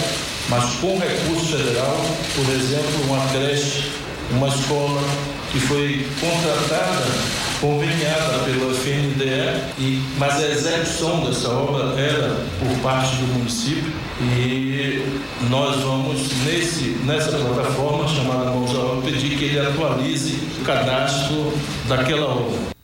mas 0.48 0.64
com 0.76 0.98
recurso 0.98 1.56
federal, 1.56 1.96
por 2.34 2.54
exemplo, 2.54 3.04
uma 3.08 3.26
creche, 3.28 3.90
uma 4.32 4.48
escola 4.48 5.00
que 5.52 5.60
foi 5.60 6.06
contratada 6.20 7.40
conveniada 7.60 8.38
pelo 8.44 8.74
FNDE, 8.74 9.60
e, 9.78 10.02
mas 10.16 10.42
a 10.42 10.48
execução 10.48 11.24
dessa 11.24 11.50
obra 11.50 12.00
era 12.00 12.34
por 12.58 12.82
parte 12.82 13.16
do 13.16 13.26
município 13.34 13.92
e 14.20 15.04
nós 15.50 15.76
vamos 15.80 16.32
nesse, 16.44 16.96
nessa 17.04 17.32
plataforma 17.32 18.08
chamada 18.08 18.50
Mãos 18.50 18.74
à 18.74 18.78
Obra 18.78 19.10
pedir 19.10 19.36
que 19.36 19.44
ele 19.44 19.60
atualize 19.60 20.38
o 20.60 20.64
cadastro 20.64 21.52
daquela 21.86 22.28
obra. 22.28 22.79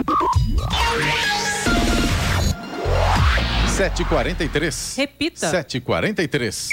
7h43. 3.68 4.98
Repita. 4.98 5.52
7h43. 5.52 6.70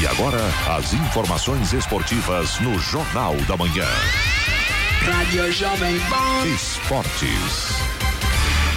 E 0.00 0.06
agora, 0.06 0.40
as 0.76 0.92
informações 0.94 1.72
esportivas 1.72 2.58
no 2.60 2.78
Jornal 2.78 3.34
da 3.48 3.56
Manhã. 3.56 3.86
Rádio 5.02 5.52
Jovem 5.52 5.98
Pan. 6.08 6.46
Esportes. 6.54 7.76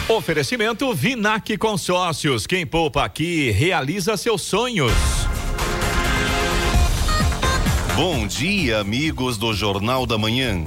Oferecimento 0.07 0.93
Vinac 0.93 1.57
Consórcios. 1.57 2.45
Quem 2.45 2.65
poupa 2.65 3.03
aqui 3.05 3.51
realiza 3.51 4.17
seus 4.17 4.41
sonhos. 4.41 5.18
Bom 8.01 8.25
dia, 8.25 8.79
amigos 8.79 9.37
do 9.37 9.53
Jornal 9.53 10.05
da 10.05 10.17
Manhã. 10.17 10.63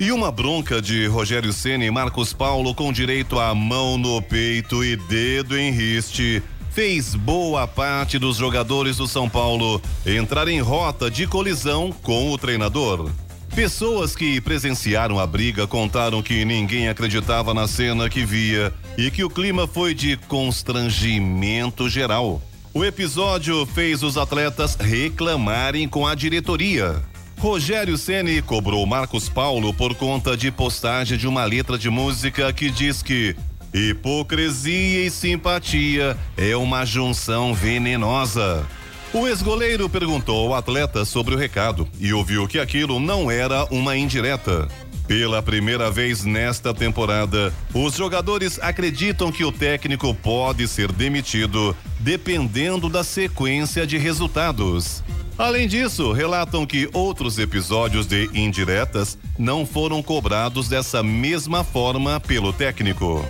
E 0.00 0.10
uma 0.10 0.32
bronca 0.32 0.80
de 0.80 1.06
Rogério 1.06 1.52
Ceni 1.52 1.84
e 1.84 1.90
Marcos 1.90 2.32
Paulo 2.32 2.74
com 2.74 2.90
direito 2.90 3.38
a 3.38 3.54
mão 3.54 3.98
no 3.98 4.22
peito 4.22 4.82
e 4.82 4.96
dedo 4.96 5.58
em 5.58 5.70
riste 5.70 6.42
fez 6.70 7.14
boa 7.14 7.68
parte 7.68 8.18
dos 8.18 8.38
jogadores 8.38 8.96
do 8.96 9.06
São 9.06 9.28
Paulo 9.28 9.78
entrar 10.06 10.48
em 10.48 10.58
rota 10.58 11.10
de 11.10 11.26
colisão 11.26 11.92
com 12.02 12.30
o 12.30 12.38
treinador. 12.38 13.10
Pessoas 13.54 14.16
que 14.16 14.40
presenciaram 14.40 15.18
a 15.18 15.26
briga 15.26 15.66
contaram 15.66 16.22
que 16.22 16.46
ninguém 16.46 16.88
acreditava 16.88 17.52
na 17.52 17.68
cena 17.68 18.08
que 18.08 18.24
via 18.24 18.72
e 18.96 19.10
que 19.10 19.22
o 19.22 19.28
clima 19.28 19.66
foi 19.66 19.92
de 19.92 20.16
constrangimento 20.16 21.90
geral. 21.90 22.40
O 22.74 22.86
episódio 22.86 23.66
fez 23.66 24.02
os 24.02 24.16
atletas 24.16 24.76
reclamarem 24.76 25.86
com 25.86 26.06
a 26.06 26.14
diretoria. 26.14 27.02
Rogério 27.38 27.98
Ceni 27.98 28.40
cobrou 28.40 28.86
Marcos 28.86 29.28
Paulo 29.28 29.74
por 29.74 29.94
conta 29.94 30.34
de 30.38 30.50
postagem 30.50 31.18
de 31.18 31.28
uma 31.28 31.44
letra 31.44 31.76
de 31.76 31.90
música 31.90 32.50
que 32.50 32.70
diz 32.70 33.02
que 33.02 33.36
hipocrisia 33.74 35.04
e 35.04 35.10
simpatia 35.10 36.16
é 36.34 36.56
uma 36.56 36.86
junção 36.86 37.52
venenosa. 37.52 38.66
O 39.12 39.28
ex-goleiro 39.28 39.86
perguntou 39.90 40.46
ao 40.46 40.54
atleta 40.54 41.04
sobre 41.04 41.34
o 41.34 41.38
recado 41.38 41.86
e 42.00 42.14
ouviu 42.14 42.48
que 42.48 42.58
aquilo 42.58 42.98
não 42.98 43.30
era 43.30 43.66
uma 43.66 43.98
indireta. 43.98 44.66
Pela 45.06 45.42
primeira 45.42 45.90
vez 45.90 46.24
nesta 46.24 46.72
temporada, 46.72 47.52
os 47.74 47.94
jogadores 47.94 48.58
acreditam 48.60 49.32
que 49.32 49.44
o 49.44 49.52
técnico 49.52 50.14
pode 50.14 50.66
ser 50.68 50.92
demitido 50.92 51.76
dependendo 51.98 52.88
da 52.88 53.02
sequência 53.02 53.86
de 53.86 53.98
resultados. 53.98 55.02
Além 55.36 55.66
disso, 55.66 56.12
relatam 56.12 56.64
que 56.64 56.88
outros 56.92 57.38
episódios 57.38 58.06
de 58.06 58.30
indiretas 58.34 59.18
não 59.38 59.66
foram 59.66 60.02
cobrados 60.02 60.68
dessa 60.68 61.02
mesma 61.02 61.64
forma 61.64 62.20
pelo 62.20 62.52
técnico. 62.52 63.24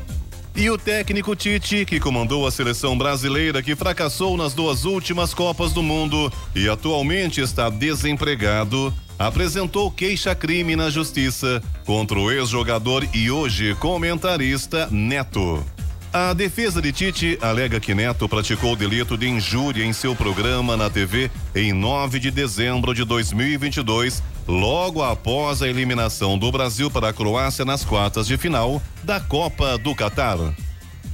E 0.54 0.68
o 0.68 0.76
técnico 0.76 1.34
Tite, 1.34 1.86
que 1.86 1.98
comandou 1.98 2.46
a 2.46 2.50
seleção 2.50 2.96
brasileira 2.98 3.62
que 3.62 3.74
fracassou 3.74 4.36
nas 4.36 4.52
duas 4.52 4.84
últimas 4.84 5.32
Copas 5.32 5.72
do 5.72 5.82
Mundo 5.82 6.30
e 6.54 6.68
atualmente 6.68 7.40
está 7.40 7.70
desempregado, 7.70 8.92
apresentou 9.26 9.90
queixa-crime 9.90 10.74
na 10.74 10.90
justiça 10.90 11.62
contra 11.84 12.18
o 12.18 12.30
ex-jogador 12.30 13.06
e 13.14 13.30
hoje 13.30 13.74
comentarista 13.76 14.88
Neto. 14.90 15.64
A 16.12 16.34
defesa 16.34 16.82
de 16.82 16.92
Tite 16.92 17.38
alega 17.40 17.80
que 17.80 17.94
Neto 17.94 18.28
praticou 18.28 18.76
delito 18.76 19.16
de 19.16 19.28
injúria 19.28 19.84
em 19.84 19.92
seu 19.92 20.14
programa 20.14 20.76
na 20.76 20.90
TV 20.90 21.30
em 21.54 21.72
9 21.72 22.18
de 22.18 22.30
dezembro 22.30 22.92
de 22.92 23.04
2022, 23.04 24.22
logo 24.46 25.02
após 25.02 25.62
a 25.62 25.68
eliminação 25.68 26.36
do 26.36 26.52
Brasil 26.52 26.90
para 26.90 27.08
a 27.08 27.12
Croácia 27.12 27.64
nas 27.64 27.84
quartas 27.84 28.26
de 28.26 28.36
final 28.36 28.82
da 29.02 29.20
Copa 29.20 29.78
do 29.78 29.94
Catar. 29.94 30.36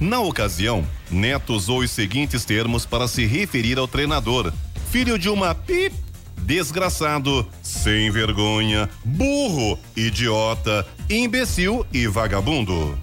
Na 0.01 0.19
ocasião, 0.19 0.85
Neto 1.09 1.53
usou 1.53 1.79
os 1.79 1.91
seguintes 1.91 2.43
termos 2.43 2.85
para 2.85 3.07
se 3.07 3.25
referir 3.25 3.77
ao 3.77 3.87
treinador: 3.87 4.51
filho 4.91 5.17
de 5.17 5.29
uma 5.29 5.55
pip, 5.55 5.95
desgraçado, 6.41 7.45
sem 7.61 8.09
vergonha, 8.11 8.89
burro, 9.03 9.79
idiota, 9.95 10.85
imbecil 11.09 11.85
e 11.93 12.07
vagabundo. 12.07 12.97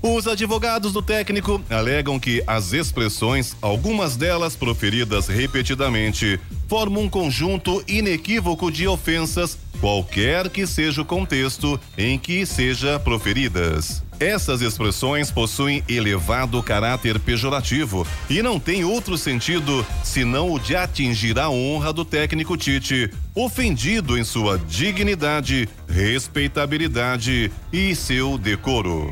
Os 0.00 0.28
advogados 0.28 0.92
do 0.92 1.02
técnico 1.02 1.60
alegam 1.68 2.20
que 2.20 2.40
as 2.46 2.72
expressões, 2.72 3.56
algumas 3.60 4.16
delas 4.16 4.54
proferidas 4.54 5.26
repetidamente, 5.26 6.38
formam 6.68 7.04
um 7.04 7.08
conjunto 7.08 7.82
inequívoco 7.88 8.70
de 8.70 8.86
ofensas, 8.86 9.58
qualquer 9.80 10.48
que 10.50 10.68
seja 10.68 11.02
o 11.02 11.04
contexto 11.04 11.80
em 11.96 12.16
que 12.16 12.46
seja 12.46 13.00
proferidas. 13.00 14.04
Essas 14.20 14.62
expressões 14.62 15.32
possuem 15.32 15.82
elevado 15.88 16.62
caráter 16.62 17.18
pejorativo 17.18 18.06
e 18.30 18.40
não 18.40 18.58
têm 18.60 18.84
outro 18.84 19.18
sentido 19.18 19.84
senão 20.04 20.52
o 20.52 20.60
de 20.60 20.76
atingir 20.76 21.38
a 21.40 21.50
honra 21.50 21.92
do 21.92 22.04
técnico 22.04 22.56
Tite, 22.56 23.10
ofendido 23.34 24.16
em 24.16 24.22
sua 24.22 24.58
dignidade, 24.58 25.68
respeitabilidade 25.88 27.50
e 27.72 27.94
seu 27.96 28.38
decoro. 28.38 29.10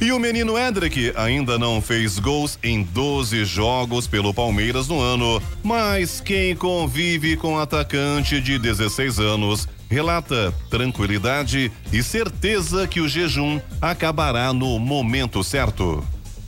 E 0.00 0.12
o 0.12 0.18
menino 0.18 0.58
Hendrick 0.58 1.12
ainda 1.14 1.58
não 1.58 1.82
fez 1.82 2.18
gols 2.18 2.58
em 2.62 2.82
12 2.82 3.44
jogos 3.44 4.06
pelo 4.06 4.32
Palmeiras 4.32 4.88
no 4.88 4.98
ano, 4.98 5.42
mas 5.62 6.22
quem 6.22 6.56
convive 6.56 7.36
com 7.36 7.58
atacante 7.58 8.40
de 8.40 8.58
16 8.58 9.18
anos 9.18 9.68
relata 9.90 10.54
tranquilidade 10.70 11.70
e 11.92 12.02
certeza 12.02 12.88
que 12.88 13.00
o 13.00 13.08
jejum 13.08 13.60
acabará 13.78 14.54
no 14.54 14.78
momento 14.78 15.44
certo. 15.44 16.02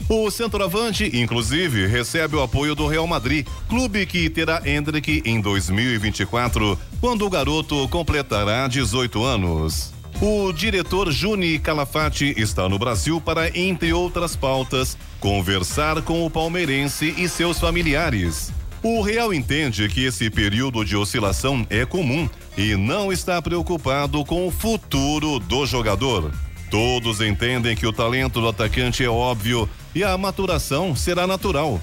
O 0.08 0.30
centroavante, 0.30 1.10
inclusive, 1.12 1.86
recebe 1.86 2.36
o 2.36 2.42
apoio 2.42 2.74
do 2.74 2.86
Real 2.86 3.06
Madrid, 3.06 3.46
clube 3.68 4.06
que 4.06 4.30
terá 4.30 4.62
Hendrick 4.64 5.22
em 5.26 5.42
2024, 5.42 6.78
quando 7.02 7.26
o 7.26 7.30
garoto 7.30 7.86
completará 7.88 8.66
18 8.66 9.22
anos. 9.22 9.91
O 10.24 10.52
diretor 10.52 11.10
Juni 11.10 11.58
Calafati 11.58 12.32
está 12.36 12.68
no 12.68 12.78
Brasil 12.78 13.20
para, 13.20 13.58
entre 13.58 13.92
outras 13.92 14.36
pautas, 14.36 14.96
conversar 15.18 16.00
com 16.02 16.24
o 16.24 16.30
palmeirense 16.30 17.12
e 17.18 17.28
seus 17.28 17.58
familiares. 17.58 18.52
O 18.84 19.02
Real 19.02 19.34
entende 19.34 19.88
que 19.88 20.04
esse 20.04 20.30
período 20.30 20.84
de 20.84 20.94
oscilação 20.94 21.66
é 21.68 21.84
comum 21.84 22.30
e 22.56 22.76
não 22.76 23.12
está 23.12 23.42
preocupado 23.42 24.24
com 24.24 24.46
o 24.46 24.52
futuro 24.52 25.40
do 25.40 25.66
jogador. 25.66 26.30
Todos 26.70 27.20
entendem 27.20 27.74
que 27.74 27.86
o 27.88 27.92
talento 27.92 28.40
do 28.40 28.46
atacante 28.46 29.02
é 29.02 29.10
óbvio 29.10 29.68
e 29.92 30.04
a 30.04 30.16
maturação 30.16 30.94
será 30.94 31.26
natural. 31.26 31.80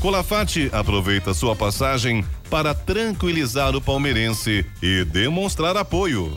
Colafati 0.00 0.68
aproveita 0.70 1.32
sua 1.32 1.56
passagem 1.56 2.22
para 2.50 2.74
tranquilizar 2.74 3.74
o 3.74 3.80
palmeirense 3.80 4.66
e 4.82 5.02
demonstrar 5.02 5.78
apoio. 5.78 6.30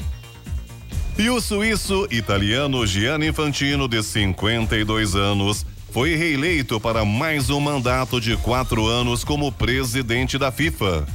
E 1.18 1.30
o 1.30 1.40
suíço 1.40 2.08
italiano 2.10 2.88
Gianni 2.88 3.28
Infantino, 3.28 3.88
de 3.88 4.02
52 4.02 5.16
anos, 5.16 5.64
foi 5.92 6.16
reeleito 6.16 6.80
para 6.80 7.06
mais 7.06 7.52
um 7.52 7.60
mandato 7.60 8.20
de 8.20 8.36
quatro 8.38 8.88
anos 8.88 9.24
como 9.24 9.52
presidente 9.52 10.40
da 10.40 10.52
FIFA. 10.52 11.06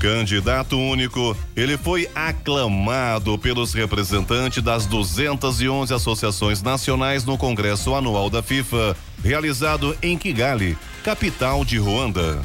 Candidato 0.00 0.76
único, 0.76 1.36
ele 1.54 1.78
foi 1.78 2.10
aclamado 2.16 3.38
pelos 3.38 3.72
representantes 3.72 4.60
das 4.60 4.86
211 4.86 5.94
associações 5.94 6.60
nacionais 6.60 7.24
no 7.24 7.38
Congresso 7.38 7.94
Anual 7.94 8.28
da 8.28 8.42
FIFA, 8.42 8.96
realizado 9.22 9.96
em 10.02 10.18
Kigali, 10.18 10.76
capital 11.04 11.64
de 11.64 11.78
Ruanda. 11.78 12.42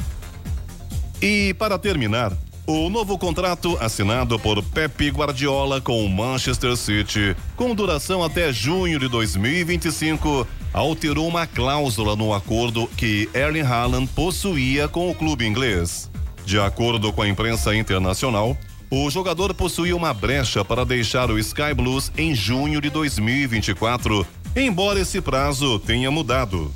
E 1.20 1.52
para 1.54 1.76
terminar, 1.76 2.32
o 2.72 2.90
novo 2.90 3.18
contrato 3.18 3.76
assinado 3.80 4.38
por 4.38 4.62
Pepe 4.62 5.08
Guardiola 5.08 5.80
com 5.80 6.04
o 6.04 6.08
Manchester 6.08 6.76
City, 6.76 7.36
com 7.56 7.74
duração 7.74 8.22
até 8.22 8.52
junho 8.52 8.98
de 8.98 9.08
2025, 9.08 10.46
alterou 10.72 11.26
uma 11.26 11.46
cláusula 11.46 12.14
no 12.14 12.32
acordo 12.32 12.86
que 12.96 13.28
Erling 13.34 13.62
Haaland 13.62 14.06
possuía 14.14 14.88
com 14.88 15.10
o 15.10 15.14
clube 15.14 15.46
inglês. 15.46 16.10
De 16.44 16.60
acordo 16.60 17.12
com 17.12 17.22
a 17.22 17.28
imprensa 17.28 17.74
internacional, 17.74 18.56
o 18.90 19.10
jogador 19.10 19.54
possuía 19.54 19.96
uma 19.96 20.12
brecha 20.12 20.64
para 20.64 20.84
deixar 20.84 21.30
o 21.30 21.38
Sky 21.38 21.74
Blues 21.74 22.12
em 22.16 22.34
junho 22.34 22.80
de 22.80 22.90
2024, 22.90 24.26
embora 24.54 25.00
esse 25.00 25.20
prazo 25.20 25.78
tenha 25.78 26.10
mudado. 26.10 26.72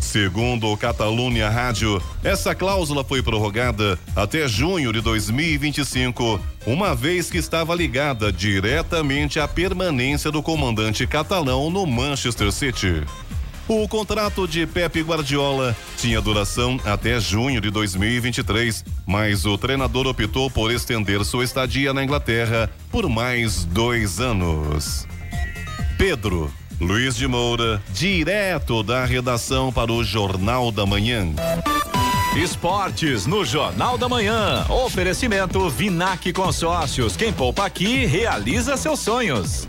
Segundo 0.00 0.66
o 0.68 0.76
Catalunya 0.76 1.48
Rádio, 1.48 2.02
essa 2.24 2.54
cláusula 2.54 3.04
foi 3.04 3.22
prorrogada 3.22 3.98
até 4.16 4.48
junho 4.48 4.92
de 4.92 5.00
2025, 5.00 6.40
uma 6.66 6.94
vez 6.94 7.30
que 7.30 7.38
estava 7.38 7.74
ligada 7.74 8.32
diretamente 8.32 9.38
à 9.38 9.46
permanência 9.46 10.32
do 10.32 10.42
comandante 10.42 11.06
catalão 11.06 11.70
no 11.70 11.86
Manchester 11.86 12.50
City. 12.50 13.04
O 13.68 13.86
contrato 13.86 14.48
de 14.48 14.66
Pepe 14.66 15.00
Guardiola 15.00 15.76
tinha 15.96 16.20
duração 16.20 16.80
até 16.84 17.20
junho 17.20 17.60
de 17.60 17.70
2023, 17.70 18.84
mas 19.06 19.44
o 19.44 19.56
treinador 19.56 20.08
optou 20.08 20.50
por 20.50 20.72
estender 20.72 21.24
sua 21.24 21.44
estadia 21.44 21.94
na 21.94 22.02
Inglaterra 22.02 22.68
por 22.90 23.08
mais 23.08 23.64
dois 23.64 24.18
anos. 24.18 25.06
Pedro 25.96 26.52
Luiz 26.80 27.14
de 27.14 27.28
Moura, 27.28 27.82
direto 27.90 28.82
da 28.82 29.04
redação 29.04 29.70
para 29.70 29.92
o 29.92 30.02
Jornal 30.02 30.72
da 30.72 30.86
Manhã. 30.86 31.26
Esportes 32.34 33.26
no 33.26 33.44
Jornal 33.44 33.98
da 33.98 34.08
Manhã. 34.08 34.64
Oferecimento 34.66 35.68
Vinac 35.68 36.32
Consórcios. 36.32 37.16
Quem 37.16 37.34
poupa 37.34 37.66
aqui 37.66 38.06
realiza 38.06 38.78
seus 38.78 39.00
sonhos. 39.00 39.68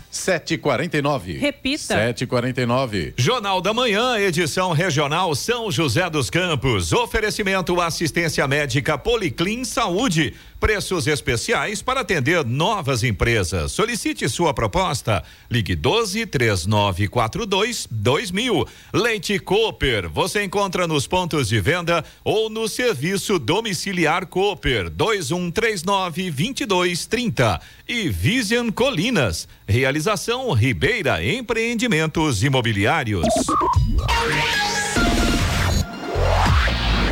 749. 0.11 1.37
Repita. 1.37 1.95
749. 1.95 3.13
Jornal 3.17 3.61
da 3.61 3.73
Manhã, 3.73 4.17
edição 4.19 4.73
regional 4.73 5.33
São 5.33 5.71
José 5.71 6.09
dos 6.09 6.29
Campos. 6.29 6.91
Oferecimento 6.91 7.79
assistência 7.79 8.45
médica 8.47 8.97
Policlin 8.97 9.63
Saúde. 9.63 10.35
Preços 10.61 11.07
especiais 11.07 11.81
para 11.81 12.01
atender 12.01 12.45
novas 12.45 13.03
empresas. 13.03 13.71
Solicite 13.71 14.29
sua 14.29 14.53
proposta. 14.53 15.23
Ligue 15.49 15.73
12 15.73 16.27
3942 16.27 17.87
2000. 17.89 18.67
Leite 18.93 19.39
Cooper. 19.39 20.07
Você 20.07 20.43
encontra 20.43 20.85
nos 20.85 21.07
pontos 21.07 21.47
de 21.47 21.59
venda 21.59 22.05
ou 22.23 22.47
no 22.47 22.67
serviço 22.67 23.39
domiciliar 23.39 24.27
Cooper 24.27 24.91
2139 24.91 26.29
2230. 26.29 27.59
E 27.89 28.07
Vision 28.09 28.69
Colinas. 28.69 29.47
Realização 29.67 30.51
Ribeira 30.53 31.25
Empreendimentos 31.25 32.43
Imobiliários. 32.43 33.25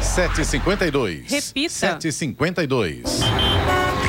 752. 0.09 1.29
Repita. 1.29 1.69
752. 1.69 3.19